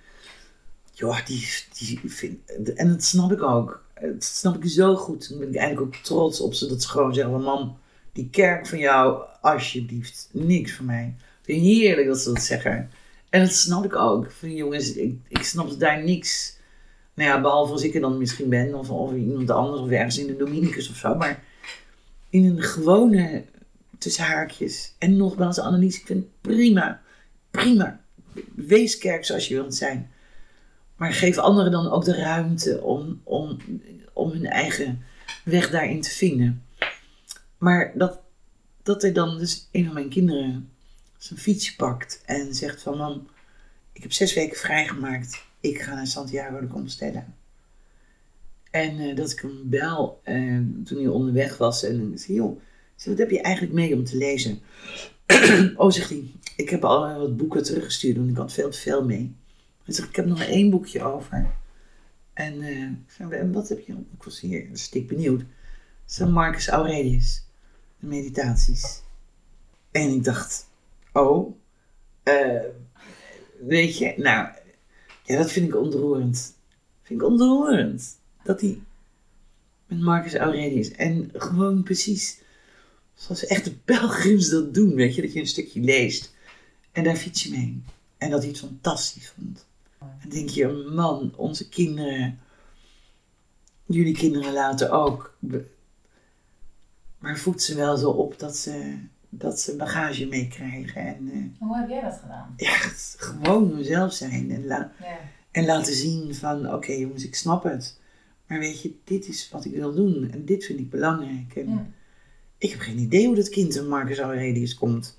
joh, 0.92 1.26
die, 1.26 1.48
die 1.78 2.00
vind, 2.04 2.38
en 2.76 2.88
dat 2.88 3.02
snap 3.02 3.32
ik 3.32 3.42
ook. 3.42 3.84
Dat 4.00 4.24
snap 4.24 4.56
ik 4.56 4.70
zo 4.70 4.96
goed. 4.96 5.28
Dan 5.28 5.38
ben 5.38 5.48
ik 5.48 5.56
eigenlijk 5.56 5.86
ook 5.86 6.02
trots 6.02 6.40
op 6.40 6.54
ze. 6.54 6.66
Dat 6.66 6.82
ze 6.82 6.88
gewoon 6.88 7.14
zeggen, 7.14 7.42
mam, 7.42 7.76
die 8.12 8.28
kerk 8.30 8.66
van 8.66 8.78
jou, 8.78 9.22
alsjeblieft, 9.40 10.28
niks 10.32 10.72
voor 10.72 10.84
mij. 10.84 11.14
Heerlijk 11.44 12.06
dat 12.06 12.20
ze 12.20 12.32
dat 12.32 12.42
zeggen. 12.42 12.90
En 13.30 13.40
dat 13.40 13.52
snap 13.52 13.84
ik 13.84 13.96
ook. 13.96 14.30
Van 14.30 14.54
jongens, 14.54 14.92
ik, 14.92 15.14
ik 15.28 15.42
snap 15.42 15.78
daar 15.78 16.04
niks. 16.04 16.56
Nou 17.14 17.30
ja, 17.30 17.40
behalve 17.40 17.72
als 17.72 17.82
ik 17.82 17.94
er 17.94 18.00
dan 18.00 18.18
misschien 18.18 18.48
ben. 18.48 18.74
Of, 18.74 18.90
of 18.90 19.12
iemand 19.14 19.50
anders. 19.50 19.80
Of 19.80 19.90
ergens 19.90 20.18
in 20.18 20.26
de 20.26 20.36
Dominicus 20.36 20.90
of 20.90 20.96
zo. 20.96 21.14
Maar 21.14 21.42
in 22.30 22.44
een 22.44 22.62
gewone 22.62 23.44
tussen 24.04 24.24
haakjes. 24.24 24.94
En 24.98 25.16
nogmaals, 25.16 25.58
Annelies, 25.58 25.98
ik 25.98 26.06
vind 26.06 26.26
prima. 26.40 27.02
Prima. 27.50 28.00
Wees 28.54 28.98
kerk 28.98 29.24
zoals 29.24 29.48
je 29.48 29.54
wilt 29.54 29.74
zijn. 29.74 30.10
Maar 30.96 31.12
geef 31.12 31.38
anderen 31.38 31.72
dan 31.72 31.90
ook 31.90 32.04
de 32.04 32.16
ruimte 32.16 32.82
om, 32.82 33.20
om, 33.22 33.58
om 34.12 34.30
hun 34.30 34.46
eigen 34.46 35.02
weg 35.44 35.70
daarin 35.70 36.00
te 36.00 36.10
vinden. 36.10 36.64
Maar 37.58 37.92
dat, 37.94 38.20
dat 38.82 39.02
er 39.02 39.12
dan 39.12 39.38
dus 39.38 39.68
een 39.72 39.84
van 39.84 39.94
mijn 39.94 40.08
kinderen 40.08 40.70
zijn 41.18 41.38
fietsje 41.38 41.76
pakt 41.76 42.22
en 42.26 42.54
zegt 42.54 42.82
van 42.82 42.96
mam, 42.96 43.28
ik 43.92 44.02
heb 44.02 44.12
zes 44.12 44.34
weken 44.34 44.58
vrijgemaakt. 44.58 45.44
Ik 45.60 45.80
ga 45.80 45.94
naar 45.94 46.06
Santiago 46.06 46.60
de 46.60 46.66
Compostela. 46.66 47.26
En 48.70 49.00
uh, 49.00 49.16
dat 49.16 49.30
ik 49.30 49.40
hem 49.40 49.60
bel 49.64 50.20
uh, 50.24 50.60
toen 50.84 50.98
hij 50.98 51.06
onderweg 51.06 51.56
was 51.56 51.84
en 51.84 52.12
ik 52.12 52.18
wat 52.96 53.18
heb 53.18 53.30
je 53.30 53.40
eigenlijk 53.40 53.74
mee 53.74 53.94
om 53.94 54.04
te 54.04 54.16
lezen? 54.16 54.60
oh, 55.76 55.90
zegt 55.90 56.10
hij, 56.10 56.30
ik 56.56 56.70
heb 56.70 56.84
al 56.84 57.18
wat 57.18 57.36
boeken 57.36 57.62
teruggestuurd, 57.62 58.16
want 58.16 58.30
ik 58.30 58.36
had 58.36 58.52
veel 58.52 58.70
te 58.70 58.78
veel 58.78 59.04
mee. 59.04 59.34
Hij 59.84 59.94
zegt, 59.94 60.08
ik 60.08 60.16
heb 60.16 60.26
nog 60.26 60.42
één 60.42 60.70
boekje 60.70 61.02
over. 61.02 61.50
En 62.32 63.06
zei, 63.08 63.50
wat 63.50 63.68
heb 63.68 63.86
je? 63.86 63.92
Ik 63.92 64.22
was 64.22 64.40
hier 64.40 64.68
stik 64.72 65.08
benieuwd. 65.08 65.42
Het 66.06 66.28
Marcus 66.28 66.68
Aurelius, 66.68 67.46
de 67.98 68.06
meditaties. 68.06 69.02
En 69.90 70.08
ik 70.08 70.24
dacht, 70.24 70.68
oh, 71.12 71.56
uh, 72.24 72.62
weet 73.60 73.98
je, 73.98 74.14
nou, 74.16 74.48
ja, 75.22 75.36
dat 75.36 75.52
vind 75.52 75.68
ik 75.68 75.76
ontroerend. 75.76 76.54
Vind 77.02 77.20
ik 77.20 77.26
ontroerend. 77.26 78.18
Dat 78.42 78.60
hij 78.60 78.78
met 79.86 80.00
Marcus 80.00 80.34
Aurelius 80.34 80.90
en 80.90 81.30
gewoon 81.32 81.82
precies 81.82 82.40
Zoals 83.14 83.46
echte 83.46 83.78
pelgrims 83.78 84.48
dat 84.48 84.74
doen, 84.74 84.94
weet 84.94 85.14
je. 85.14 85.22
Dat 85.22 85.32
je 85.32 85.40
een 85.40 85.46
stukje 85.46 85.80
leest 85.80 86.34
en 86.94 87.04
daar 87.04 87.16
fiets 87.16 87.42
je 87.42 87.50
mee. 87.50 87.82
En 88.18 88.30
dat 88.30 88.40
hij 88.40 88.48
het 88.48 88.58
fantastisch 88.58 89.28
vond. 89.28 89.66
En 89.98 90.28
denk 90.28 90.48
je, 90.48 90.90
man, 90.94 91.32
onze 91.36 91.68
kinderen, 91.68 92.38
jullie 93.86 94.14
kinderen 94.14 94.52
later 94.52 94.90
ook. 94.90 95.36
Maar 97.18 97.38
voed 97.38 97.62
ze 97.62 97.74
wel 97.74 97.96
zo 97.96 98.10
op 98.10 98.38
dat 98.38 98.56
ze, 98.56 98.98
dat 99.28 99.60
ze 99.60 99.76
bagage 99.76 100.26
meekrijgen. 100.26 101.06
En, 101.06 101.30
uh, 101.34 101.44
Hoe 101.58 101.76
heb 101.76 101.88
jij 101.88 102.00
dat 102.00 102.18
gedaan? 102.22 102.54
Ja, 102.56 102.76
gewoon 103.16 103.74
mezelf 103.74 104.12
zijn. 104.12 104.50
En, 104.50 104.66
la 104.66 104.92
en 105.50 105.64
laten 105.64 105.94
zien 105.94 106.34
van, 106.34 106.74
oké 106.74 106.92
jongens, 106.92 107.24
ik 107.24 107.34
snap 107.34 107.62
het. 107.62 107.98
Maar 108.46 108.58
weet 108.58 108.82
je, 108.82 108.94
dit 109.04 109.28
is 109.28 109.50
wat 109.50 109.64
ik 109.64 109.72
wil 109.72 109.94
doen. 109.94 110.30
En 110.30 110.44
dit 110.44 110.64
vind 110.64 110.78
ik 110.78 110.90
belangrijk. 110.90 111.56
En. 111.56 111.94
Ik 112.64 112.70
heb 112.70 112.80
geen 112.80 112.98
idee 112.98 113.26
hoe 113.26 113.36
dat 113.36 113.48
kind 113.48 113.76
van 113.76 113.88
Marcus 113.88 114.18
Aurelius 114.18 114.74
komt. 114.74 115.18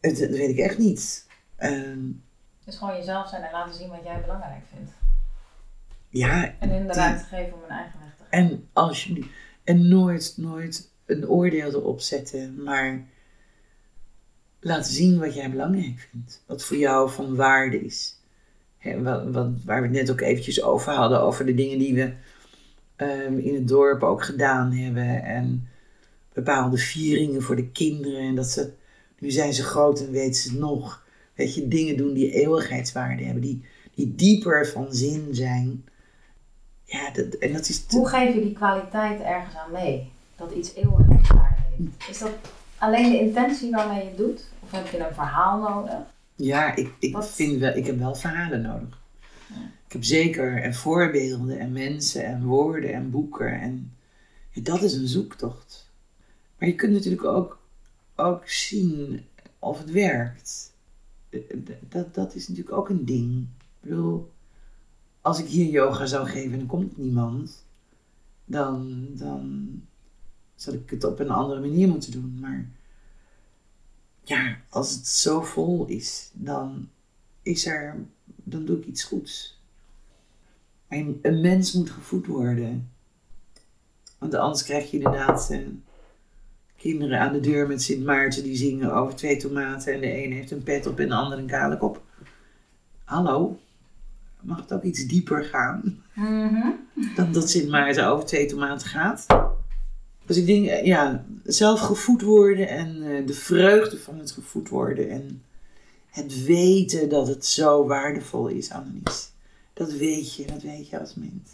Dat, 0.00 0.16
dat 0.16 0.30
weet 0.30 0.48
ik 0.50 0.58
echt 0.58 0.78
niet. 0.78 1.26
Um, 1.58 2.22
dus 2.64 2.76
gewoon 2.76 2.96
jezelf 2.96 3.28
zijn 3.28 3.42
en 3.42 3.52
laten 3.52 3.74
zien 3.74 3.88
wat 3.88 4.04
jij 4.04 4.20
belangrijk 4.20 4.62
vindt. 4.74 4.90
Ja. 6.08 6.54
En 6.58 6.70
in 6.70 6.86
de 6.86 6.92
ruimte 6.92 7.24
geven 7.24 7.54
om 7.54 7.62
een 7.62 7.68
eigen 7.68 8.00
weg 8.00 8.16
te 8.16 8.22
gaan. 8.22 8.30
En, 8.30 8.68
alsjeblieft. 8.72 9.28
En 9.64 9.88
nooit, 9.88 10.34
nooit 10.36 10.90
een 11.06 11.28
oordeel 11.28 11.70
erop 11.70 12.00
zetten, 12.00 12.62
maar 12.62 13.06
laten 14.60 14.92
zien 14.92 15.18
wat 15.18 15.34
jij 15.34 15.50
belangrijk 15.50 16.08
vindt. 16.10 16.42
Wat 16.46 16.64
voor 16.64 16.76
jou 16.76 17.10
van 17.10 17.36
waarde 17.36 17.84
is. 17.84 18.16
wat, 18.82 19.30
wat, 19.30 19.50
waar 19.64 19.80
we 19.80 19.86
het 19.86 19.96
net 19.96 20.10
ook 20.10 20.20
eventjes 20.20 20.62
over 20.62 20.92
hadden, 20.92 21.20
over 21.20 21.46
de 21.46 21.54
dingen 21.54 21.78
die 21.78 21.94
we 21.94 22.12
ehm, 22.96 23.38
in 23.38 23.54
het 23.54 23.68
dorp 23.68 24.02
ook 24.02 24.24
gedaan 24.24 24.72
hebben. 24.72 25.22
En 25.22 25.69
bepaalde 26.32 26.76
vieringen 26.78 27.42
voor 27.42 27.56
de 27.56 27.68
kinderen. 27.68 28.20
En 28.20 28.34
dat 28.34 28.46
ze, 28.50 28.72
nu 29.18 29.30
zijn 29.30 29.54
ze 29.54 29.62
groot 29.62 30.00
en 30.00 30.10
weten 30.10 30.34
ze 30.34 30.48
het 30.50 30.58
nog. 30.58 31.04
Weet 31.34 31.54
je, 31.54 31.68
dingen 31.68 31.96
doen 31.96 32.12
die 32.12 32.30
eeuwigheidswaarde 32.32 33.22
hebben, 33.24 33.42
die, 33.42 33.64
die 33.94 34.14
dieper 34.14 34.68
van 34.68 34.86
zin 34.94 35.28
zijn. 35.30 35.84
Ja, 36.84 37.10
dat, 37.10 37.26
en 37.34 37.52
dat 37.52 37.68
is. 37.68 37.84
Hoe 37.88 38.08
geef 38.08 38.34
je 38.34 38.40
die 38.40 38.52
kwaliteit 38.52 39.20
ergens 39.20 39.54
aan 39.56 39.72
mee? 39.72 40.10
Dat 40.36 40.52
iets 40.52 40.74
eeuwigheidswaarde 40.74 41.60
heeft. 41.76 42.08
Is 42.10 42.18
dat 42.18 42.30
alleen 42.78 43.10
de 43.10 43.20
intentie 43.20 43.70
waarmee 43.70 44.02
je 44.02 44.08
het 44.08 44.16
doet? 44.16 44.44
Of 44.60 44.70
heb 44.70 44.86
je 44.86 44.98
een 44.98 45.14
verhaal 45.14 45.60
nodig? 45.70 45.98
Ja, 46.36 46.74
ik, 46.76 46.90
ik 46.98 47.12
Wat- 47.12 47.30
vind 47.30 47.58
wel, 47.58 47.76
ik 47.76 47.86
heb 47.86 47.98
wel 47.98 48.14
verhalen 48.14 48.62
nodig. 48.62 48.98
Ja. 49.48 49.54
Ik 49.86 49.92
heb 49.92 50.04
zeker 50.04 50.62
en 50.62 50.74
voorbeelden 50.74 51.58
en 51.58 51.72
mensen 51.72 52.24
en 52.24 52.44
woorden 52.44 52.92
en 52.92 53.10
boeken. 53.10 53.60
En 53.60 53.92
ja, 54.50 54.62
dat 54.62 54.82
is 54.82 54.92
een 54.94 55.08
zoektocht. 55.08 55.79
Maar 56.60 56.68
je 56.68 56.74
kunt 56.74 56.92
natuurlijk 56.92 57.24
ook, 57.24 57.58
ook 58.14 58.48
zien 58.48 59.24
of 59.58 59.78
het 59.78 59.90
werkt. 59.90 60.72
Dat, 61.88 62.14
dat 62.14 62.34
is 62.34 62.48
natuurlijk 62.48 62.76
ook 62.76 62.88
een 62.88 63.04
ding. 63.04 63.42
Ik 63.42 63.88
bedoel, 63.88 64.30
als 65.20 65.38
ik 65.38 65.46
hier 65.46 65.70
yoga 65.70 66.06
zou 66.06 66.28
geven 66.28 66.52
en 66.52 66.60
er 66.60 66.66
komt 66.66 66.96
niemand, 66.96 67.64
dan, 68.44 69.06
dan 69.10 69.72
zal 70.54 70.74
ik 70.74 70.90
het 70.90 71.04
op 71.04 71.18
een 71.18 71.30
andere 71.30 71.60
manier 71.60 71.88
moeten 71.88 72.12
doen. 72.12 72.38
Maar 72.40 72.68
ja, 74.22 74.58
als 74.68 74.94
het 74.94 75.06
zo 75.06 75.42
vol 75.42 75.86
is, 75.86 76.30
dan 76.32 76.88
is 77.42 77.66
er, 77.66 78.06
dan 78.24 78.64
doe 78.64 78.78
ik 78.78 78.86
iets 78.86 79.04
goeds. 79.04 79.60
Een, 80.88 81.18
een 81.22 81.40
mens 81.40 81.72
moet 81.72 81.90
gevoed 81.90 82.26
worden. 82.26 82.90
Want 84.18 84.34
anders 84.34 84.62
krijg 84.62 84.90
je 84.90 84.96
inderdaad 84.96 85.50
eh, 85.50 85.66
kinderen 86.80 87.20
aan 87.20 87.32
de 87.32 87.40
deur 87.40 87.66
met 87.66 87.82
Sint 87.82 88.04
Maarten 88.04 88.42
die 88.42 88.56
zingen 88.56 88.94
over 88.94 89.14
twee 89.14 89.36
tomaten 89.36 89.92
en 89.92 90.00
de 90.00 90.24
een 90.24 90.32
heeft 90.32 90.50
een 90.50 90.62
pet 90.62 90.86
op 90.86 90.98
en 90.98 91.08
de 91.08 91.14
ander 91.14 91.38
een 91.38 91.46
kale 91.46 91.78
kop. 91.78 92.02
Hallo, 93.04 93.58
mag 94.40 94.60
het 94.60 94.72
ook 94.72 94.82
iets 94.82 95.06
dieper 95.06 95.44
gaan 95.44 96.02
dan 97.16 97.32
dat 97.32 97.50
Sint 97.50 97.68
Maarten 97.68 98.06
over 98.06 98.26
twee 98.26 98.46
tomaten 98.46 98.88
gaat? 98.88 99.26
Dus 100.26 100.36
ik 100.36 100.46
denk, 100.46 100.66
eh, 100.66 100.84
ja, 100.84 101.24
zelf 101.44 101.80
gevoed 101.80 102.22
worden 102.22 102.68
en 102.68 103.02
eh, 103.02 103.26
de 103.26 103.34
vreugde 103.34 103.98
van 103.98 104.18
het 104.18 104.30
gevoed 104.30 104.68
worden 104.68 105.10
en 105.10 105.42
het 106.10 106.44
weten 106.44 107.08
dat 107.08 107.28
het 107.28 107.46
zo 107.46 107.86
waardevol 107.86 108.46
is, 108.46 108.70
Annelies. 108.70 109.30
Dat 109.72 109.92
weet 109.92 110.34
je, 110.34 110.44
dat 110.46 110.62
weet 110.62 110.88
je 110.88 111.00
als 111.00 111.14
mens. 111.14 111.50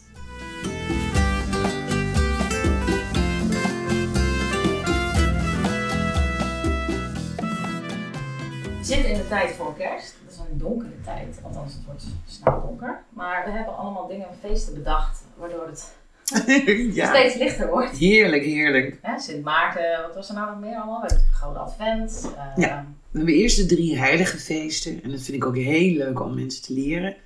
Zitten 8.86 9.10
in 9.10 9.16
de 9.18 9.28
tijd 9.28 9.50
voor 9.50 9.76
kerst. 9.76 10.14
Dat 10.24 10.32
is 10.32 10.38
een 10.38 10.58
donkere 10.58 11.00
tijd. 11.04 11.38
Althans, 11.42 11.72
het 11.74 11.84
wordt 11.84 12.04
snel 12.26 12.60
donker. 12.60 13.04
Maar 13.08 13.44
we 13.44 13.50
hebben 13.50 13.76
allemaal 13.76 14.06
dingen 14.06 14.28
en 14.28 14.36
feesten 14.48 14.74
bedacht. 14.74 15.24
Waardoor 15.36 15.66
het 15.66 15.94
ja, 16.94 17.08
steeds 17.14 17.34
lichter 17.36 17.68
wordt. 17.70 17.96
heerlijk, 17.96 18.42
heerlijk. 18.44 18.98
Ja, 19.02 19.18
Sint 19.18 19.44
Maarten, 19.44 20.02
wat 20.02 20.14
was 20.14 20.28
er 20.28 20.34
nou 20.34 20.50
nog 20.50 20.60
meer 20.60 20.76
allemaal? 20.76 21.00
We 21.00 21.06
hebben 21.06 21.26
Grote 21.32 21.58
Advent. 21.58 22.30
eh, 22.36 22.64
Ja. 22.64 22.86
We 23.10 23.16
hebben 23.22 23.34
eerst 23.34 23.56
de 23.56 23.66
drie 23.66 23.98
heilige 23.98 24.38
feesten. 24.38 25.02
En 25.02 25.10
dat 25.10 25.20
vind 25.20 25.36
ik 25.36 25.46
ook 25.46 25.56
heel 25.56 25.96
leuk 25.96 26.20
om 26.20 26.34
mensen 26.34 26.62
te 26.62 26.72
leren. 26.72 27.16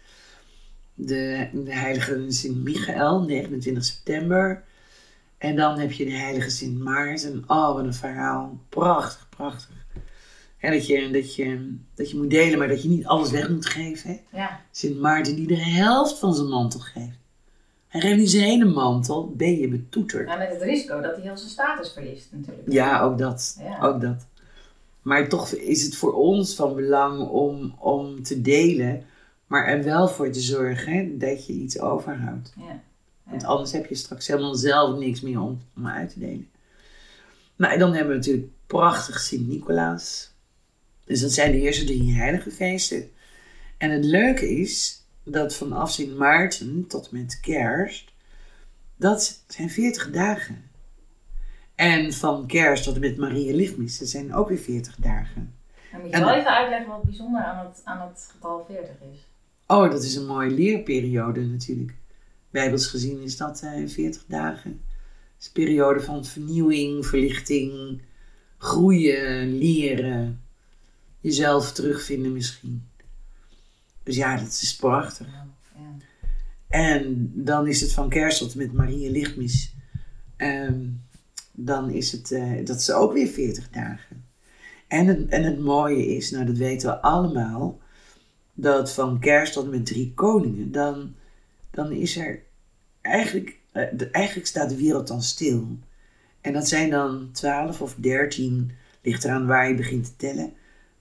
De, 0.94 1.48
de 1.52 1.74
heilige 1.74 2.24
Sint 2.28 2.64
Michael, 2.64 3.20
29 3.22 3.84
september. 3.84 4.62
En 5.38 5.56
dan 5.56 5.78
heb 5.78 5.92
je 5.92 6.04
de 6.04 6.12
heilige 6.16 6.50
Sint 6.50 6.78
Maarten. 6.78 7.44
Oh, 7.46 7.74
wat 7.74 7.84
een 7.84 7.94
verhaal. 7.94 8.58
Prachtig, 8.68 9.28
prachtig. 9.28 9.79
En 10.60 10.72
dat 10.72 10.86
je, 10.86 11.10
dat, 11.10 11.34
je, 11.34 11.76
dat 11.94 12.10
je 12.10 12.16
moet 12.16 12.30
delen, 12.30 12.58
maar 12.58 12.68
dat 12.68 12.82
je 12.82 12.88
niet 12.88 13.06
alles 13.06 13.30
weg 13.30 13.48
moet 13.48 13.66
geven. 13.66 14.10
Hè? 14.10 14.38
ja. 14.38 14.60
Sint 14.70 15.00
Maarten 15.00 15.36
die 15.36 15.46
de 15.46 15.64
helft 15.64 16.18
van 16.18 16.34
zijn 16.34 16.48
mantel 16.48 16.80
geeft. 16.80 17.18
Hij 17.88 18.00
geeft 18.00 18.18
niet 18.18 18.30
zijn 18.30 18.44
hele 18.44 18.64
mantel, 18.64 19.32
ben 19.36 19.58
je 19.58 19.68
betoeterd. 19.68 20.26
Maar 20.26 20.38
met 20.38 20.50
het 20.50 20.62
risico 20.62 21.00
dat 21.00 21.14
hij 21.14 21.22
heel 21.22 21.36
zijn 21.36 21.50
status 21.50 21.92
verliest 21.92 22.28
natuurlijk. 22.30 22.72
Ja, 22.72 23.00
ook 23.02 23.18
dat. 23.18 23.56
Ja. 23.60 23.86
Ook 23.86 24.00
dat. 24.00 24.26
Maar 25.02 25.28
toch 25.28 25.52
is 25.52 25.82
het 25.84 25.96
voor 25.96 26.12
ons 26.12 26.54
van 26.54 26.74
belang 26.74 27.28
om, 27.28 27.74
om 27.78 28.22
te 28.22 28.40
delen, 28.40 29.04
maar 29.46 29.66
er 29.66 29.84
wel 29.84 30.08
voor 30.08 30.30
te 30.30 30.40
zorgen 30.40 30.92
hè, 30.92 31.16
dat 31.16 31.46
je 31.46 31.52
iets 31.52 31.78
overhoudt. 31.78 32.52
Ja. 32.56 32.80
Want 33.22 33.44
anders 33.44 33.72
heb 33.72 33.86
je 33.86 33.94
straks 33.94 34.26
helemaal 34.26 34.54
zelf 34.54 34.98
niks 34.98 35.20
meer 35.20 35.40
om, 35.40 35.60
om 35.76 35.86
uit 35.86 36.12
te 36.12 36.18
delen. 36.18 36.48
Nou, 37.56 37.72
en 37.72 37.78
dan 37.78 37.92
hebben 37.92 38.10
we 38.10 38.18
natuurlijk 38.18 38.48
prachtig 38.66 39.20
Sint-Nicolaas. 39.20 40.29
Dus 41.10 41.20
dat 41.20 41.32
zijn 41.32 41.52
de 41.52 41.60
eerste 41.60 41.84
drie 41.84 42.12
heilige 42.14 42.50
feesten. 42.50 43.10
En 43.76 43.90
het 43.90 44.04
leuke 44.04 44.50
is 44.50 45.04
dat 45.24 45.54
vanaf 45.54 45.90
Sint 45.90 46.16
Maarten 46.16 46.86
tot 46.86 47.10
met 47.10 47.40
kerst, 47.40 48.12
dat 48.96 49.42
zijn 49.46 49.70
40 49.70 50.10
dagen. 50.10 50.70
En 51.74 52.12
van 52.12 52.46
kerst 52.46 52.84
tot 52.84 52.94
en 52.94 53.00
met 53.00 53.16
Maria 53.16 53.54
Lichtmis, 53.54 53.98
dat 53.98 54.08
zijn 54.08 54.34
ook 54.34 54.48
weer 54.48 54.58
40 54.58 54.96
dagen. 54.96 55.54
Dan 55.92 56.00
moet 56.00 56.10
je 56.10 56.16
En- 56.16 56.24
wel 56.24 56.34
even 56.34 56.56
uitleggen 56.56 56.88
wat 56.88 57.02
bijzonder 57.02 57.40
aan 57.42 57.66
het, 57.66 57.80
aan 57.84 58.08
het 58.08 58.28
getal 58.32 58.64
40 58.68 58.90
is. 59.12 59.26
Oh, 59.66 59.90
dat 59.90 60.02
is 60.02 60.14
een 60.14 60.26
mooie 60.26 60.50
leerperiode 60.50 61.40
natuurlijk. 61.40 61.94
Bijbels 62.50 62.86
gezien 62.86 63.22
is 63.22 63.36
dat 63.36 63.62
eh 63.62 63.88
40 63.88 64.24
dagen. 64.26 64.70
Het 64.70 65.40
is 65.40 65.46
een 65.46 65.52
periode 65.52 66.00
van 66.00 66.24
vernieuwing, 66.24 67.06
verlichting, 67.06 68.02
groeien, 68.58 69.58
leren, 69.58 70.40
jezelf 71.20 71.72
terugvinden 71.72 72.32
misschien. 72.32 72.88
Dus 74.02 74.16
ja, 74.16 74.36
dat 74.36 74.46
is 74.62 74.76
prachtig. 74.76 75.26
Ja. 75.26 75.46
Ja. 75.74 75.96
En 76.68 77.30
dan 77.34 77.66
is 77.66 77.80
het 77.80 77.92
van 77.92 78.08
kerst 78.08 78.38
tot 78.38 78.54
met 78.54 78.72
Maria 78.72 79.10
Lichtmis. 79.10 79.74
Ehm, 80.36 80.80
dan 81.52 81.90
is 81.90 82.12
het, 82.12 82.32
eh, 82.32 82.64
dat 82.64 82.76
is 82.76 82.90
ook 82.90 83.12
weer 83.12 83.28
40 83.28 83.70
dagen. 83.70 84.24
En 84.88 85.06
het, 85.06 85.28
en 85.28 85.42
het 85.44 85.58
mooie 85.60 86.06
is, 86.06 86.30
nou 86.30 86.44
dat 86.44 86.56
weten 86.56 86.88
we 86.88 87.00
allemaal, 87.00 87.78
dat 88.54 88.92
van 88.92 89.18
kerst 89.18 89.52
tot 89.52 89.70
met 89.70 89.86
drie 89.86 90.12
koningen, 90.14 90.72
dan, 90.72 91.14
dan 91.70 91.92
is 91.92 92.16
er 92.16 92.42
eigenlijk, 93.00 93.58
eh, 93.72 93.84
de- 93.96 94.10
eigenlijk 94.10 94.46
staat 94.46 94.68
de 94.68 94.76
wereld 94.76 95.06
dan 95.08 95.22
stil. 95.22 95.78
En 96.40 96.52
dat 96.52 96.68
zijn 96.68 96.90
dan 96.90 97.28
12 97.32 97.80
of 97.80 97.94
13, 97.98 98.70
ligt 99.02 99.24
eraan 99.24 99.46
waar 99.46 99.68
je 99.68 99.74
begint 99.74 100.04
te 100.04 100.16
tellen. 100.16 100.52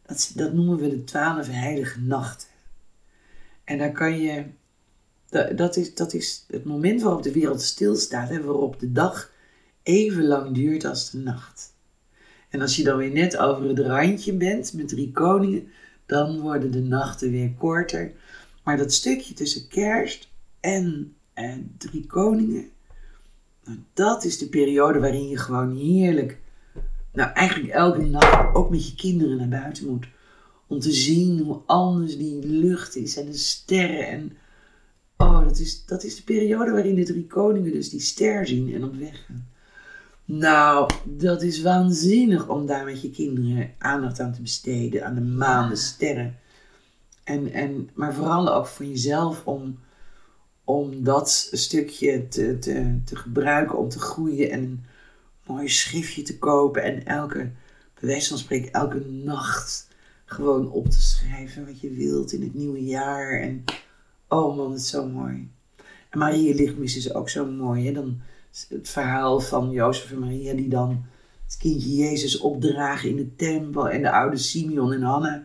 Dat, 0.10 0.32
dat 0.36 0.54
noemen 0.54 0.78
we 0.78 0.90
de 0.90 1.04
12 1.04 1.48
heilige 1.48 2.00
nachten. 2.00 2.48
En 3.64 3.78
daar 3.78 3.92
kan 3.92 4.20
je 4.20 4.44
dat, 5.30 5.58
dat, 5.58 5.76
is, 5.76 5.96
dat 5.96 6.14
is 6.14 6.46
het 6.48 6.66
moment 6.66 7.02
waarop 7.02 7.24
de 7.24 7.32
wereld 7.32 7.62
stilstaat 7.62 8.30
en 8.30 8.46
waarop 8.46 8.80
de 8.80 8.92
dag 8.92 9.32
even 9.84 10.28
lang 10.28 10.56
duurt 10.56 10.86
als 10.86 11.12
de 11.12 11.18
nacht. 11.18 11.74
En 12.50 12.62
als 12.62 12.76
je 12.76 12.84
dan 12.84 12.98
weer 12.98 13.12
net 13.12 13.38
over 13.38 13.68
het 13.68 13.80
randje 13.80 14.34
bent 14.34 14.74
met 14.74 14.88
drie 14.88 15.12
koningen, 15.12 15.72
dan 16.06 16.40
worden 16.40 16.72
de 16.72 16.82
nachten 16.82 17.32
weer 17.32 17.54
korter. 17.58 18.12
Maar 18.64 18.78
dat 18.78 18.94
stukje 18.94 19.34
tussen 19.34 19.68
kerst 19.68 20.30
en, 20.60 21.16
en 21.34 21.76
drie 21.78 22.06
koningen, 22.06 22.70
nou, 23.66 23.78
dat 23.94 24.24
is 24.24 24.38
de 24.38 24.50
periode 24.50 25.00
waarin 25.00 25.30
je 25.30 25.38
gewoon 25.38 25.76
heerlijk, 25.76 26.40
nou 27.20 27.34
eigenlijk 27.34 27.74
elke 27.74 28.02
nacht 28.02 28.56
ook 28.56 28.70
met 28.70 28.88
je 28.88 28.96
kinderen 28.96 29.38
naar 29.38 29.62
buiten 29.62 29.88
moet. 29.88 30.08
Om 30.68 30.80
te 30.80 30.92
zien 30.92 31.40
hoe 31.40 31.62
anders 31.66 32.18
die 32.18 32.46
lucht 32.46 32.96
is 32.96 33.18
en 33.18 33.26
de 33.26 33.38
sterren 33.38 34.08
en 34.08 34.38
Oh, 35.22 35.44
dat 35.44 35.60
is, 35.60 35.86
dat 35.86 36.04
is 36.04 36.16
de 36.16 36.24
periode 36.24 36.72
waarin 36.72 36.96
de 36.96 37.04
drie 37.04 37.28
koningen 37.28 37.72
dus 37.72 37.90
die 37.90 38.00
ster 38.00 38.48
zien 38.48 38.74
en 38.74 38.84
op 38.84 38.96
weg 38.96 39.26
gaan. 39.26 39.48
Nou, 40.26 40.90
dat 41.04 41.42
is 41.42 41.62
waanzinnig 41.62 42.48
om 42.48 42.66
daar 42.66 42.86
met 42.86 43.02
je 43.02 43.10
kinderen 43.10 43.72
aandacht 43.78 44.20
aan 44.20 44.34
te 44.34 44.42
besteden. 44.42 45.06
Aan 45.06 45.16
de 45.16 45.22
maan, 45.22 45.70
de 45.70 45.76
sterren. 45.76 46.38
En, 47.24 47.52
en, 47.52 47.90
maar 47.94 48.14
vooral 48.14 48.54
ook 48.54 48.68
voor 48.68 48.86
jezelf 48.86 49.46
om, 49.46 49.80
om 50.64 51.04
dat 51.04 51.50
stukje 51.52 52.28
te, 52.28 52.60
te, 52.60 53.00
te 53.06 53.16
gebruiken 53.16 53.78
om 53.78 53.90
te 53.90 54.00
groeien. 54.00 54.52
En 54.52 54.86
mooi 55.50 55.70
schriftje 55.70 56.22
te 56.22 56.38
kopen. 56.38 56.84
En 56.84 57.06
elke, 57.06 57.52
bij 58.00 58.10
wijze 58.10 58.38
van 58.38 58.58
elke 58.58 59.00
nacht 59.00 59.88
gewoon 60.26 60.72
op 60.72 60.90
te 60.90 61.02
schrijven 61.02 61.66
wat 61.66 61.80
je 61.80 61.90
wilt 61.90 62.32
in 62.32 62.42
het 62.42 62.54
nieuwe 62.54 62.84
jaar. 62.84 63.42
En 63.42 63.64
Oh 64.32 64.56
man, 64.56 64.72
het 64.72 64.82
is 64.82 64.90
zo 64.90 65.08
mooi. 65.08 65.52
En 66.10 66.20
Maria 66.20 66.56
Lichtmis 66.56 66.96
is 66.96 67.14
ook 67.14 67.30
zo 67.30 67.46
mooi. 67.46 67.86
Hè? 67.86 67.92
Dan 67.92 68.22
het 68.70 68.90
verhaal 68.90 69.40
van 69.40 69.72
Jozef 69.72 70.12
en 70.12 70.20
Maria 70.20 70.54
die 70.54 70.70
dan 70.70 71.06
het 71.46 71.58
kindje 71.58 71.96
Jezus 71.96 72.40
opdragen 72.40 73.10
in 73.10 73.16
de 73.16 73.36
tempel. 73.36 73.90
En 73.90 74.02
de 74.02 74.12
oude 74.12 74.38
Simeon 74.38 74.94
en 74.94 75.02
Hanna. 75.02 75.44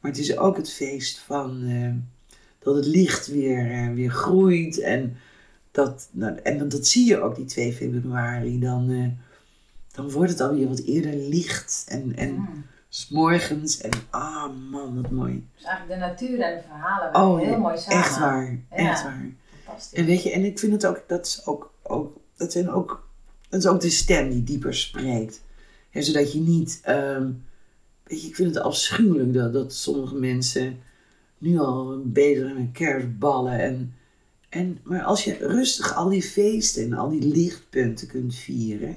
Maar 0.00 0.10
het 0.10 0.20
is 0.20 0.36
ook 0.36 0.56
het 0.56 0.72
feest 0.72 1.18
van, 1.18 1.62
eh, 1.62 1.94
dat 2.58 2.76
het 2.76 2.86
licht 2.86 3.26
weer, 3.26 3.70
eh, 3.70 3.92
weer 3.94 4.10
groeit. 4.10 4.80
En, 4.80 5.16
dat, 5.70 6.08
nou, 6.12 6.36
en 6.36 6.68
dat 6.68 6.86
zie 6.86 7.06
je 7.06 7.20
ook 7.20 7.36
die 7.36 7.44
2 7.44 7.72
februari. 7.72 8.58
Dan, 8.58 8.90
eh, 8.90 9.27
dan 9.98 10.10
wordt 10.10 10.30
het 10.30 10.40
alweer 10.40 10.68
wat 10.68 10.78
eerder 10.78 11.14
licht. 11.14 11.84
En, 11.88 12.16
en 12.16 12.34
Mm. 12.34 12.64
s 12.88 13.08
morgens. 13.08 13.80
En 13.80 13.90
ah 14.10 14.44
man, 14.70 15.02
wat 15.02 15.10
mooi. 15.10 15.46
Dus 15.54 15.64
eigenlijk 15.64 16.00
de 16.00 16.06
natuur 16.06 16.40
en 16.40 16.56
de 16.56 16.62
verhalen 16.62 17.02
werken 17.12 17.22
Oh, 17.22 17.38
heel 17.40 17.58
mooi 17.58 17.78
samen. 17.78 17.98
echt 17.98 18.18
waar. 18.18 18.50
Ja. 18.70 18.76
Echt 18.90 19.02
waar. 19.02 19.26
Fantastisch. 19.64 19.98
En 19.98 20.04
weet 20.06 20.22
je, 20.22 20.30
en 20.30 20.44
ik 20.44 20.58
vind 20.58 20.72
het 20.72 20.86
ook, 20.86 21.04
dat 21.06 21.26
is 21.26 21.46
ook, 21.46 21.72
ook, 21.82 22.16
dat 22.36 22.52
zijn 22.52 22.70
ook, 22.70 23.08
dat 23.48 23.60
is 23.60 23.66
ook 23.66 23.80
de 23.80 23.90
stem 23.90 24.30
die 24.30 24.44
dieper 24.44 24.74
spreekt. 24.74 25.42
Ja, 25.90 26.00
zodat 26.00 26.32
je 26.32 26.40
niet, 26.40 26.80
ehm, 26.82 27.30
weet 28.04 28.22
je, 28.22 28.28
ik 28.28 28.34
vind 28.34 28.54
het 28.54 28.64
afschuwelijk 28.64 29.32
dat, 29.34 29.52
dat 29.52 29.72
sommige 29.74 30.14
mensen 30.14 30.80
nu 31.38 31.58
al 31.58 32.02
bezig 32.04 32.54
met 32.54 32.72
kerstballen. 32.72 33.58
En, 33.60 33.94
en, 34.48 34.78
maar 34.82 35.02
als 35.02 35.24
je 35.24 35.36
rustig 35.40 35.94
al 35.94 36.08
die 36.08 36.22
feesten 36.22 36.82
en 36.84 36.92
al 36.92 37.08
die 37.10 37.24
lichtpunten 37.34 38.06
kunt 38.06 38.34
vieren. 38.34 38.96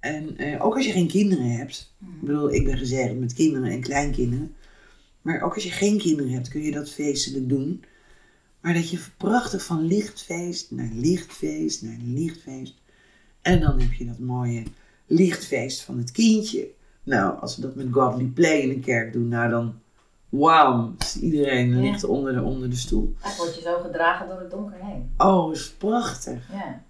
En 0.00 0.36
eh, 0.36 0.64
ook 0.64 0.74
als 0.76 0.86
je 0.86 0.92
geen 0.92 1.08
kinderen 1.08 1.50
hebt. 1.50 1.94
Ik 2.00 2.20
bedoel, 2.20 2.52
ik 2.52 2.64
ben 2.64 2.78
gezegend 2.78 3.20
met 3.20 3.32
kinderen 3.34 3.70
en 3.70 3.80
kleinkinderen. 3.80 4.54
Maar 5.22 5.42
ook 5.42 5.54
als 5.54 5.64
je 5.64 5.70
geen 5.70 5.98
kinderen 5.98 6.32
hebt, 6.32 6.48
kun 6.48 6.62
je 6.62 6.72
dat 6.72 6.90
feestelijk 6.90 7.48
doen. 7.48 7.84
Maar 8.60 8.74
dat 8.74 8.90
je 8.90 8.98
prachtig 9.16 9.64
van 9.64 9.86
lichtfeest 9.86 10.70
naar 10.70 10.90
lichtfeest 10.92 11.82
naar 11.82 11.96
lichtfeest. 12.04 12.74
En 13.42 13.60
dan 13.60 13.80
heb 13.80 13.92
je 13.92 14.06
dat 14.06 14.18
mooie 14.18 14.62
lichtfeest 15.06 15.82
van 15.82 15.98
het 15.98 16.10
kindje. 16.10 16.68
Nou, 17.02 17.40
als 17.40 17.56
we 17.56 17.62
dat 17.62 17.74
met 17.74 17.86
Godly 17.90 18.24
Play 18.24 18.58
in 18.60 18.68
de 18.68 18.80
kerk 18.80 19.12
doen, 19.12 19.28
nou 19.28 19.50
dan, 19.50 19.74
wauw, 20.28 20.94
iedereen 21.20 21.68
Ja. 21.74 21.80
ligt 21.80 22.04
onder 22.04 22.32
de, 22.32 22.42
onder 22.42 22.70
de 22.70 22.76
stoel. 22.76 23.14
Eigenlijk 23.22 23.52
word 23.52 23.64
je 23.64 23.70
zo 23.70 23.82
gedragen 23.82 24.28
door 24.28 24.40
het 24.40 24.50
donker 24.50 24.84
heen. 24.84 25.10
Oh, 25.16 25.52
is 25.52 25.70
prachtig. 25.70 26.48
Ja. 26.52 26.82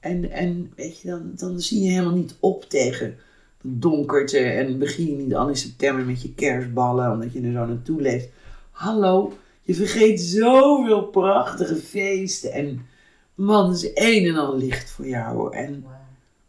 En, 0.00 0.30
en 0.30 0.72
weet 0.76 1.00
je, 1.00 1.08
dan, 1.08 1.32
dan 1.34 1.60
zie 1.60 1.82
je 1.82 1.90
helemaal 1.90 2.14
niet 2.14 2.36
op 2.40 2.64
tegen 2.64 3.16
de 3.60 3.78
donkerte 3.78 4.38
en 4.38 4.78
begin 4.78 5.06
je 5.06 5.16
niet 5.16 5.34
al 5.34 5.48
in 5.48 5.56
september 5.56 6.04
met 6.04 6.22
je 6.22 6.34
kerstballen, 6.34 7.12
omdat 7.12 7.32
je 7.32 7.40
er 7.40 7.52
zo 7.52 7.66
naartoe 7.66 8.00
leeft. 8.00 8.28
Hallo, 8.70 9.32
je 9.62 9.74
vergeet 9.74 10.20
zoveel 10.20 11.02
prachtige 11.02 11.76
feesten 11.76 12.52
en 12.52 12.86
man, 13.34 13.70
het 13.70 13.82
is 13.82 13.90
een 13.94 14.26
en 14.26 14.36
al 14.36 14.56
licht 14.56 14.90
voor 14.90 15.06
jou. 15.06 15.56
En 15.56 15.84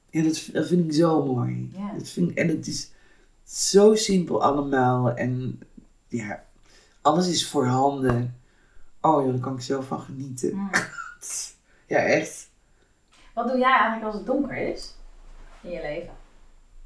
ja, 0.10 0.24
dat, 0.24 0.50
dat 0.52 0.68
vind 0.68 0.86
ik 0.86 0.94
zo 0.94 1.26
mooi. 1.26 1.72
Dat 1.98 2.10
vind 2.10 2.30
ik, 2.30 2.38
en 2.38 2.48
het 2.48 2.68
is 2.68 2.92
zo 3.44 3.96
simpel 3.96 4.44
allemaal 4.44 5.14
en 5.14 5.60
ja, 6.08 6.44
alles 7.02 7.28
is 7.28 7.48
voorhanden. 7.48 8.36
Oh 9.02 9.26
ja, 9.26 9.32
daar 9.32 9.40
kan 9.40 9.54
ik 9.54 9.62
zo 9.62 9.82
van 9.82 10.00
genieten. 10.00 10.56
Mm. 10.56 10.70
Ja, 11.88 11.98
echt. 11.98 12.49
Wat 13.34 13.48
doe 13.48 13.58
jij 13.58 13.72
eigenlijk 13.72 14.04
als 14.06 14.16
het 14.16 14.26
donker 14.26 14.58
is 14.58 14.94
in 15.62 15.70
je 15.70 15.82
leven? 15.82 16.14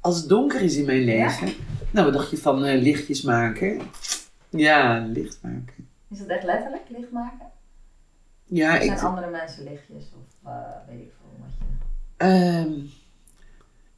Als 0.00 0.16
het 0.16 0.28
donker 0.28 0.60
is 0.60 0.76
in 0.76 0.84
mijn 0.86 1.00
leven. 1.04 1.52
Nou, 1.90 2.04
wat 2.06 2.14
dacht 2.14 2.30
je 2.30 2.38
van 2.38 2.64
eh, 2.64 2.82
lichtjes 2.82 3.22
maken? 3.22 3.80
Ja, 4.50 5.06
licht 5.12 5.38
maken. 5.42 5.88
Is 6.10 6.18
het 6.18 6.28
echt 6.28 6.44
letterlijk 6.44 6.82
licht 6.88 7.10
maken? 7.10 7.46
Ja, 8.44 8.76
Of 8.76 8.82
zijn 8.82 8.96
ik. 8.96 9.02
andere 9.02 9.30
mensen 9.30 9.64
lichtjes? 9.64 10.04
Of 10.04 10.48
eh, 10.50 10.52
weet 10.88 11.00
ik 11.00 11.12
veel 11.18 11.38
wat 11.40 11.50
je... 11.58 11.64
ehm, 12.16 12.80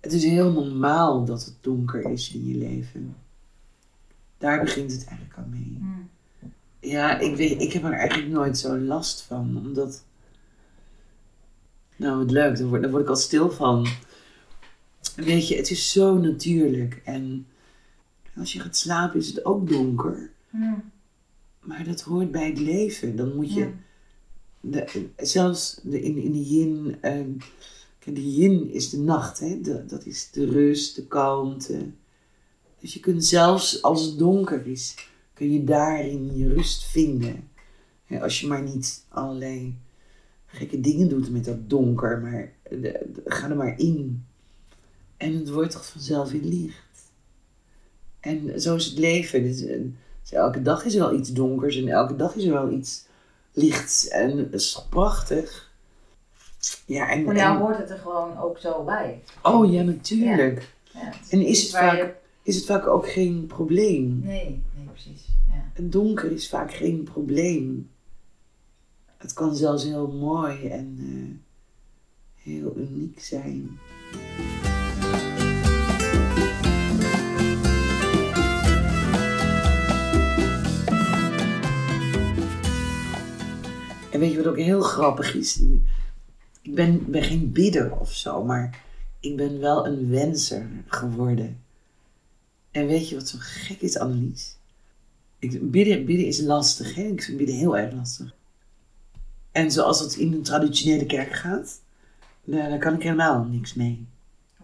het 0.01 0.13
is 0.13 0.25
heel 0.25 0.53
normaal 0.53 1.25
dat 1.25 1.45
het 1.45 1.55
donker 1.61 2.11
is 2.11 2.33
in 2.35 2.47
je 2.47 2.55
leven. 2.55 3.17
Daar 4.39 4.61
begint 4.61 4.93
het 4.93 5.05
eigenlijk 5.07 5.39
al 5.39 5.45
mee. 5.51 5.77
Mm. 5.81 6.09
Ja, 6.81 7.19
ik, 7.19 7.37
weet, 7.37 7.61
ik 7.63 7.73
heb 7.73 7.85
er 7.85 7.93
eigenlijk 7.93 8.31
nooit 8.31 8.59
zo 8.59 8.79
last 8.79 9.23
van. 9.23 9.63
Omdat. 9.65 10.05
Nou, 11.97 12.19
wat 12.19 12.31
leuk, 12.31 12.57
daar 12.59 12.67
word, 12.67 12.83
daar 12.83 12.91
word 12.91 13.03
ik 13.03 13.09
al 13.09 13.17
stil 13.17 13.51
van. 13.51 13.87
Weet 15.17 15.49
je, 15.49 15.57
het 15.57 15.71
is 15.71 15.93
zo 15.93 16.19
natuurlijk. 16.19 17.01
En 17.05 17.47
als 18.37 18.53
je 18.53 18.61
gaat 18.61 18.77
slapen 18.77 19.21
is 19.21 19.29
het 19.29 19.45
ook 19.45 19.69
donker. 19.69 20.31
Maar 21.61 21.85
dat 21.85 22.01
hoort 22.01 22.31
bij 22.31 22.47
het 22.47 22.59
leven. 22.59 23.17
Dan 23.17 23.35
moet 23.35 23.55
je. 23.55 23.61
Ja. 23.61 23.71
De, 24.61 25.09
zelfs 25.17 25.81
de, 25.83 26.03
in, 26.03 26.17
in 26.17 26.33
de 26.33 26.45
yin. 26.45 26.97
kijk, 27.99 28.17
de 28.17 28.35
yin 28.35 28.71
is 28.71 28.91
de 28.91 28.99
nacht, 28.99 29.39
hè? 29.39 29.61
De, 29.61 29.87
dat 29.87 30.07
is 30.07 30.31
de 30.31 30.45
rust, 30.45 30.97
de 30.97 31.07
kalmte. 31.07 31.91
Dus 32.81 32.95
je 32.95 33.01
kunt 33.01 33.25
zelfs 33.25 33.83
als 33.83 34.05
het 34.05 34.19
donker 34.19 34.67
is, 34.67 34.95
kun 35.35 35.53
je 35.53 35.65
daarin 35.65 36.37
je 36.37 36.55
rust 36.55 36.85
vinden. 36.85 37.49
Als 38.21 38.41
je 38.41 38.47
maar 38.47 38.63
niet 38.63 39.05
allerlei 39.09 39.75
gekke 40.57 40.81
dingen 40.81 41.09
doet 41.09 41.31
met 41.31 41.45
dat 41.45 41.71
donker, 41.71 42.19
maar 42.21 42.53
de- 42.71 42.79
de- 43.13 43.23
ga 43.25 43.51
er 43.51 43.57
maar 43.57 43.79
in. 43.79 44.25
En 45.17 45.35
het 45.35 45.51
wordt 45.51 45.71
toch 45.71 45.87
vanzelf 45.87 46.31
weer 46.31 46.43
licht. 46.43 46.85
En 48.21 48.61
zo 48.61 48.75
is 48.75 48.85
het 48.87 48.99
leven. 48.99 49.43
Dus, 49.43 49.65
eh, 49.65 49.81
dus 50.21 50.33
elke 50.33 50.63
dag 50.63 50.85
is 50.85 50.95
er 50.95 51.01
wel 51.01 51.15
iets 51.19 51.33
donkers 51.33 51.77
en 51.77 51.89
elke 51.89 52.17
dag 52.17 52.35
is 52.37 52.45
er 52.45 52.53
wel 52.53 52.71
iets 52.71 53.07
lichts. 53.53 54.09
En 54.09 54.37
dat 54.37 54.53
is 54.61 54.73
toch 54.73 54.89
prachtig? 54.89 55.65
Ja, 56.87 57.11
en, 57.11 57.25
Voor 57.25 57.35
jou 57.37 57.55
en- 57.57 57.61
hoort 57.63 57.79
het 57.79 57.91
er 57.91 57.99
gewoon 57.99 58.39
ook 58.39 58.59
zo 58.59 58.85
bij. 58.85 59.23
oh 59.43 59.73
ja, 59.73 59.83
natuurlijk. 59.83 60.75
Ja, 60.93 61.01
het 61.01 61.31
En 61.31 61.41
is 61.47 61.63
het, 61.63 61.71
vaak, 61.71 61.97
je- 61.97 62.13
is 62.43 62.57
het 62.57 62.65
vaak 62.65 62.87
ook 62.87 63.09
geen 63.09 63.47
probleem? 63.47 64.21
Nee, 64.25 64.63
nee, 64.77 64.87
precies. 64.93 65.27
Ja. 65.49 65.71
Het 65.73 65.93
donker 65.93 66.33
is 66.33 66.49
vaak 66.49 66.73
geen 66.75 67.03
probleem. 67.13 67.91
Het 69.17 69.33
kan 69.33 69.57
zelfs 69.57 69.85
heel 69.85 70.09
mooi 70.09 70.69
en 70.69 70.97
eh, 70.99 71.55
heel 72.35 72.77
uniek 72.77 73.21
zijn. 73.21 73.79
En 84.11 84.21
weet 84.21 84.31
je 84.31 84.37
wat 84.37 84.47
ook 84.47 84.57
heel 84.57 84.83
grappig 84.83 85.35
is? 85.35 85.63
Ik 86.63 86.75
ben, 86.75 87.07
geen 87.11 87.53
bidder 87.53 87.99
of 87.99 88.13
zo, 88.13 88.45
maar 88.45 88.85
ik 89.21 89.37
ben 89.37 89.61
wel 89.61 89.87
een 89.87 90.11
wenser 90.11 90.69
geworden. 90.87 91.61
En 92.71 92.87
weet 92.87 93.09
je 93.09 93.15
wat 93.15 93.29
zo 93.29 93.39
gek 93.41 93.81
is, 93.81 93.99
Annelies? 93.99 94.57
Ik, 95.39 95.71
bidden, 95.71 96.05
bidden 96.05 96.27
is 96.27 96.41
lastig, 96.41 96.95
hè? 96.95 97.03
Ik 97.03 97.23
vind 97.23 97.37
bidden 97.37 97.57
heel 97.57 97.77
erg 97.77 97.95
lastig. 97.95 98.35
En 99.57 99.71
zoals 99.71 100.01
het 100.01 100.15
in 100.15 100.33
een 100.33 100.43
traditionele 100.43 101.07
kerk 101.07 101.33
gaat, 101.33 101.81
daar, 102.45 102.69
daar 102.69 102.79
kan 102.79 102.95
ik 102.95 103.03
helemaal 103.03 103.45
niks 103.45 103.75
mee. 103.75 104.07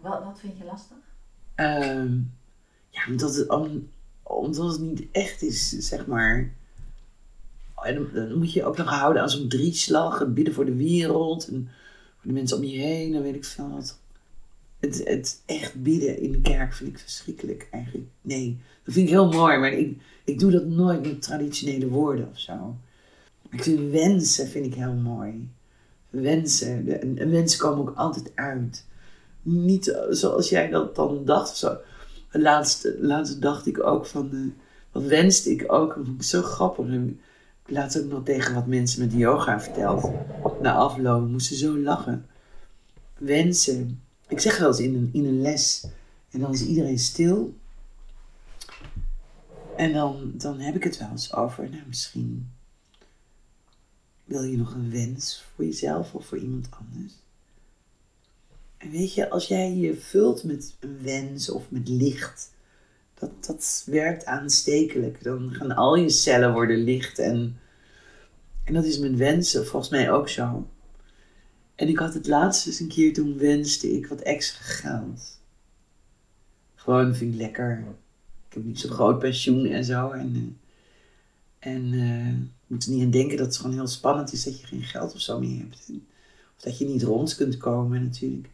Wat, 0.01 0.23
wat 0.23 0.39
vind 0.39 0.57
je 0.57 0.63
lastig? 0.63 0.97
Ehm, 1.55 2.13
ja, 2.89 3.01
omdat 3.09 3.35
het, 3.35 3.49
om- 3.49 3.87
omdat 4.23 4.71
het 4.71 4.81
niet 4.81 5.03
echt 5.11 5.41
is, 5.41 5.69
zeg 5.69 6.05
maar. 6.05 6.51
En 7.83 7.95
dan, 7.95 8.07
dan 8.13 8.37
moet 8.37 8.53
je 8.53 8.63
ook 8.65 8.77
nog 8.77 8.89
houden 8.89 9.21
aan 9.21 9.29
zo'n 9.29 9.49
drieslag. 9.49 10.21
En 10.21 10.33
bidden 10.33 10.53
voor 10.53 10.65
de 10.65 10.75
wereld. 10.75 11.47
En 11.47 11.69
voor 12.17 12.27
de 12.27 12.33
mensen 12.33 12.57
om 12.57 12.63
je 12.63 12.77
heen. 12.79 13.15
En 13.15 13.21
weet 13.21 13.35
ik 13.35 13.45
veel 13.45 13.69
wat. 13.69 13.99
Het, 14.79 15.01
het 15.07 15.41
echt 15.45 15.81
bidden 15.83 16.19
in 16.21 16.31
de 16.31 16.41
kerk 16.41 16.73
vind 16.73 16.89
ik 16.89 16.99
verschrikkelijk 16.99 17.67
eigenlijk. 17.71 18.07
Nee, 18.21 18.57
dat 18.83 18.93
vind 18.93 19.07
ik 19.07 19.13
heel 19.13 19.29
mooi. 19.31 19.57
Maar 19.57 19.71
ik, 19.73 20.01
ik 20.23 20.39
doe 20.39 20.51
dat 20.51 20.65
nooit 20.65 21.01
met 21.01 21.21
traditionele 21.21 21.87
woorden 21.87 22.29
of 22.29 22.39
zo. 22.39 22.75
Ik 23.53 23.63
vind 23.63 23.91
wensen 23.91 24.47
vind 24.47 24.65
ik 24.65 24.73
heel 24.73 24.93
mooi. 24.93 25.49
Wensen. 26.09 27.01
En 27.17 27.29
wensen 27.29 27.59
komen 27.59 27.79
ook 27.79 27.97
altijd 27.97 28.31
uit. 28.35 28.85
Niet 29.41 29.87
eh, 29.87 30.01
zoals 30.09 30.49
jij 30.49 30.69
dat 30.69 30.95
dan 30.95 31.25
dacht 31.25 31.57
zo. 31.57 31.77
Laatst, 32.31 32.87
laatst 32.99 33.41
dacht 33.41 33.65
ik 33.65 33.83
ook 33.83 34.05
van... 34.05 34.29
eh, 34.31 34.39
wat 34.91 35.03
wenste 35.03 35.49
ik 35.51 35.71
ook. 35.71 35.95
Dat 35.95 36.05
vond 36.05 36.21
ik 36.21 36.27
zo 36.27 36.41
grappig. 36.41 36.85
En 36.85 37.19
Ik 37.65 37.73
laatst 37.73 37.99
ook 38.03 38.09
nog 38.09 38.23
tegen 38.23 38.53
wat 38.53 38.67
mensen 38.67 39.01
met 39.01 39.13
yoga 39.13 39.59
verteld. 39.59 40.11
Na 40.61 40.73
afloop 40.73 41.27
moesten 41.27 41.55
zo 41.55 41.77
lachen. 41.77 42.25
Wensen. 43.17 44.01
Ik 44.27 44.39
zeg 44.39 44.57
wel 44.57 44.67
eens 44.67 44.79
in 44.79 44.95
een, 44.95 45.09
in 45.11 45.25
een 45.25 45.41
les. 45.41 45.87
En 46.31 46.39
dan 46.39 46.53
is 46.53 46.65
iedereen 46.65 46.99
stil. 46.99 47.53
En 49.75 49.93
dan, 49.93 50.31
dan 50.33 50.59
heb 50.59 50.75
ik 50.75 50.83
het 50.83 50.97
wel 50.97 51.09
eens 51.11 51.33
over. 51.33 51.69
Nou, 51.69 51.83
misschien 51.87 52.52
wil 54.23 54.43
je 54.43 54.57
nog 54.57 54.73
een 54.73 54.91
wens 54.91 55.45
voor 55.55 55.65
jezelf 55.65 56.13
of 56.13 56.25
voor 56.25 56.37
iemand 56.37 56.67
anders. 56.71 57.13
En 58.77 58.91
weet 58.91 59.13
je, 59.13 59.29
als 59.29 59.47
jij 59.47 59.75
je 59.75 59.95
vult 59.95 60.43
met 60.43 60.75
een 60.79 60.99
wens 61.01 61.49
of 61.49 61.71
met 61.71 61.87
licht, 61.87 62.51
dat, 63.19 63.45
dat 63.45 63.83
werkt 63.85 64.25
aanstekelijk. 64.25 65.23
Dan 65.23 65.53
gaan 65.53 65.75
al 65.75 65.95
je 65.95 66.09
cellen 66.09 66.53
worden 66.53 66.77
licht. 66.77 67.19
En, 67.19 67.59
en 68.63 68.73
dat 68.73 68.85
is 68.85 68.99
met 68.99 69.15
wensen 69.15 69.67
volgens 69.67 69.91
mij 69.91 70.11
ook 70.11 70.29
zo. 70.29 70.67
En 71.75 71.87
ik 71.87 71.97
had 71.97 72.13
het 72.13 72.27
laatst 72.27 72.67
eens 72.67 72.79
een 72.79 72.87
keer 72.87 73.13
toen 73.13 73.37
wenste 73.37 73.91
ik 73.91 74.07
wat 74.07 74.21
extra 74.21 74.63
geld. 74.63 75.41
Gewoon 76.75 77.15
vind 77.15 77.33
ik 77.33 77.39
lekker. 77.39 77.83
Ik 78.47 78.53
heb 78.53 78.63
niet 78.63 78.79
zo'n 78.79 78.91
groot 78.91 79.19
pensioen 79.19 79.65
en 79.65 79.83
zo. 79.83 80.11
En, 80.11 80.57
En 81.59 81.93
eh, 81.93 82.62
moet 82.73 82.85
er 82.85 82.91
niet 82.91 83.03
aan 83.03 83.11
denken 83.11 83.37
dat 83.37 83.45
het 83.45 83.57
gewoon 83.57 83.73
heel 83.73 83.87
spannend 83.87 84.33
is 84.33 84.43
dat 84.43 84.59
je 84.59 84.67
geen 84.67 84.83
geld 84.83 85.13
of 85.13 85.19
zo 85.19 85.39
meer 85.39 85.59
hebt. 85.59 85.89
Of 86.55 86.63
dat 86.63 86.77
je 86.77 86.85
niet 86.85 87.03
rond 87.03 87.35
kunt 87.35 87.57
komen 87.57 88.03
natuurlijk. 88.03 88.47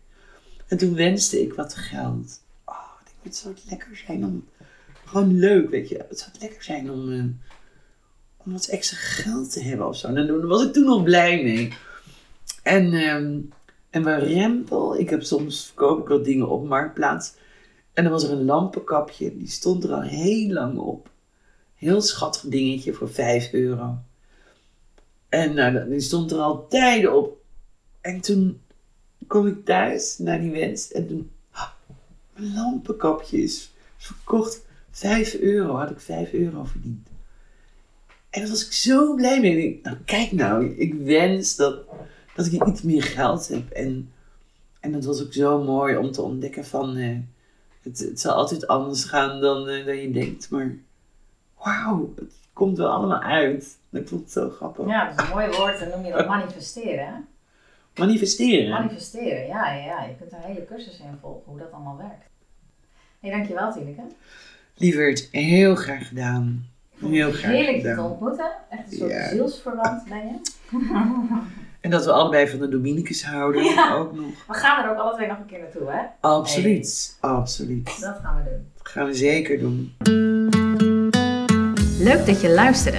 En 0.67 0.78
toen 0.78 0.95
wenste 0.95 1.41
ik 1.41 1.53
wat 1.53 1.76
geld. 1.76 2.41
Oh, 2.65 2.76
ik 2.99 3.05
denk, 3.05 3.24
het 3.24 3.36
zou 3.36 3.55
lekker 3.70 3.95
zijn 4.05 4.26
om... 4.26 4.47
Gewoon 5.05 5.39
leuk, 5.39 5.70
weet 5.70 5.89
je. 5.89 6.05
Het 6.09 6.20
zou 6.20 6.32
lekker 6.39 6.63
zijn 6.63 6.91
om, 6.91 7.11
eh, 7.11 7.24
om 8.38 8.51
wat 8.51 8.65
extra 8.65 8.97
geld 8.97 9.51
te 9.51 9.61
hebben 9.61 9.88
of 9.88 9.97
zo. 9.97 10.07
En 10.07 10.28
daar 10.28 10.47
was 10.47 10.63
ik 10.63 10.74
toen 10.74 10.88
al 10.88 11.03
blij 11.03 11.43
mee. 11.43 11.74
En, 12.63 12.93
ehm, 12.93 13.39
en 13.89 14.03
waar 14.03 14.24
Rempel, 14.24 14.97
ik 14.97 15.09
heb 15.09 15.24
soms 15.24 15.65
verkoop 15.65 15.99
ik 16.01 16.07
wat 16.07 16.26
dingen 16.26 16.49
op 16.49 16.67
Marktplaats. 16.67 17.34
En 17.93 18.03
dan 18.03 18.11
was 18.13 18.24
er 18.24 18.32
een 18.32 18.45
lampenkapje, 18.45 19.38
die 19.38 19.47
stond 19.47 19.84
er 19.84 19.93
al 19.93 20.01
heel 20.01 20.49
lang 20.49 20.78
op. 20.78 21.09
Heel 21.76 22.01
schattig 22.01 22.41
dingetje 22.41 22.93
voor 22.93 23.09
5 23.09 23.53
euro. 23.53 23.97
En 25.30 25.54
nou, 25.54 25.90
die 25.90 26.00
stond 26.00 26.32
er 26.32 26.40
al 26.40 26.68
tijden 26.68 27.16
op. 27.16 27.42
En 28.02 28.22
toen 28.22 28.62
kom 29.28 29.48
ik 29.48 29.66
thuis 29.66 30.18
naar 30.18 30.40
die 30.40 30.52
wens 30.52 30.92
en 30.92 31.08
toen, 31.08 31.32
ah, 31.52 31.70
mijn 32.34 32.54
lampenkapje 32.54 33.42
is 33.42 33.72
verkocht. 33.98 34.68
5 34.92 35.34
euro, 35.34 35.76
had 35.76 35.90
ik 35.90 36.00
5 36.00 36.34
euro 36.34 36.64
verdiend. 36.64 37.08
En 38.30 38.42
daar 38.42 38.50
was 38.50 38.66
ik 38.66 38.72
zo 38.72 39.16
blij 39.16 39.40
mee. 39.40 39.68
Ik, 39.68 39.84
nou, 39.84 39.98
kijk 40.06 40.32
nou, 40.32 40.66
ik 40.66 40.94
wens 40.94 41.56
dat, 41.56 41.80
dat 42.36 42.46
ik 42.46 42.68
iets 42.68 42.82
meer 42.82 43.04
geld 43.04 43.48
heb. 43.48 43.70
En, 43.70 44.12
en 44.80 44.92
dat 44.92 45.06
was 45.06 45.22
ook 45.24 45.34
zo 45.34 45.64
mooi 45.64 45.98
om 45.98 46.12
te 46.12 46.22
ontdekken 46.22 46.66
van, 46.66 46.96
eh, 46.96 47.18
het, 47.82 48.00
het 48.00 48.20
zal 48.20 48.34
altijd 48.34 48.68
anders 48.68 49.04
gaan 49.04 49.42
dan, 49.42 49.68
eh, 49.68 49.86
dan 49.86 49.98
je 49.98 50.12
denkt. 50.12 50.50
Maar 50.50 50.78
wauw, 51.58 52.14
het 52.16 52.39
komt 52.60 52.78
wel 52.78 52.89
allemaal 52.89 53.22
uit. 53.22 53.78
Ik 53.91 54.07
vond 54.07 54.22
het 54.22 54.32
zo 54.32 54.49
grappig. 54.49 54.88
Ja, 54.88 55.10
dat 55.10 55.20
is 55.20 55.30
een 55.30 55.36
mooi 55.36 55.47
woord. 55.57 55.80
Dan 55.80 55.89
noem 55.89 56.05
je 56.05 56.12
dat 56.12 56.28
manifesteren, 56.28 57.05
hè? 57.05 57.14
Manifesteren? 57.95 58.70
Manifesteren, 58.70 59.47
ja, 59.47 59.72
ja, 59.74 59.84
ja. 59.86 60.03
Je 60.05 60.16
kunt 60.20 60.32
er 60.32 60.39
hele 60.41 60.66
cursussen 60.66 61.05
in 61.05 61.18
volgen, 61.22 61.41
hoe 61.45 61.57
dat 61.60 61.72
allemaal 61.72 61.97
werkt. 61.97 62.26
Hey, 63.20 63.32
dankjewel 63.32 63.72
Tineke. 63.74 64.01
Lieverd, 64.76 65.28
heel 65.32 65.76
graag 65.76 66.07
gedaan. 66.07 66.66
Heel 66.99 67.32
graag 67.32 67.51
Heerlijk 67.51 67.78
gedaan. 67.78 67.91
je 67.95 68.01
te 68.01 68.07
ontmoeten. 68.07 68.51
Echt 68.70 68.91
een 68.91 68.97
soort 68.97 69.12
Ja. 69.12 69.28
zielsverwant 69.30 70.03
ben 70.10 70.18
je. 70.18 70.41
En 71.82 71.89
dat 71.89 72.05
we 72.05 72.12
allebei 72.12 72.47
van 72.47 72.60
de 72.60 72.70
Dominicus 72.70 73.26
houden, 73.26 73.64
Ja. 73.64 73.95
ook 73.95 74.14
nog. 74.16 74.45
We 74.47 74.53
gaan 74.53 74.84
er 74.84 74.91
ook 74.91 74.97
alle 74.97 75.14
twee 75.16 75.28
nog 75.28 75.38
een 75.38 75.45
keer 75.45 75.60
naartoe, 75.60 75.91
hè? 75.91 76.01
Absoluut, 76.20 77.18
absoluut. 77.20 77.86
Dat 78.01 78.20
gaan 78.24 78.43
we 78.43 78.49
doen. 78.49 78.72
Dat 78.78 78.88
gaan 78.88 79.05
we 79.05 79.14
zeker 79.14 79.60
doen. 79.60 79.95
Leuk 82.00 82.26
dat 82.26 82.41
je 82.41 82.50
luisterde. 82.50 82.97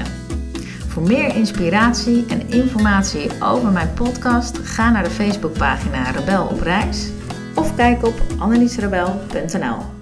Voor 0.88 1.02
meer 1.02 1.36
inspiratie 1.36 2.24
en 2.26 2.48
informatie 2.48 3.30
over 3.42 3.70
mijn 3.70 3.94
podcast 3.94 4.58
ga 4.58 4.90
naar 4.90 5.04
de 5.04 5.10
Facebookpagina 5.10 6.10
Rebel 6.10 6.46
op 6.46 6.60
Reis 6.60 7.10
of 7.54 7.74
kijk 7.74 8.06
op 8.06 8.22
anneliesrebel.nl. 8.38 9.99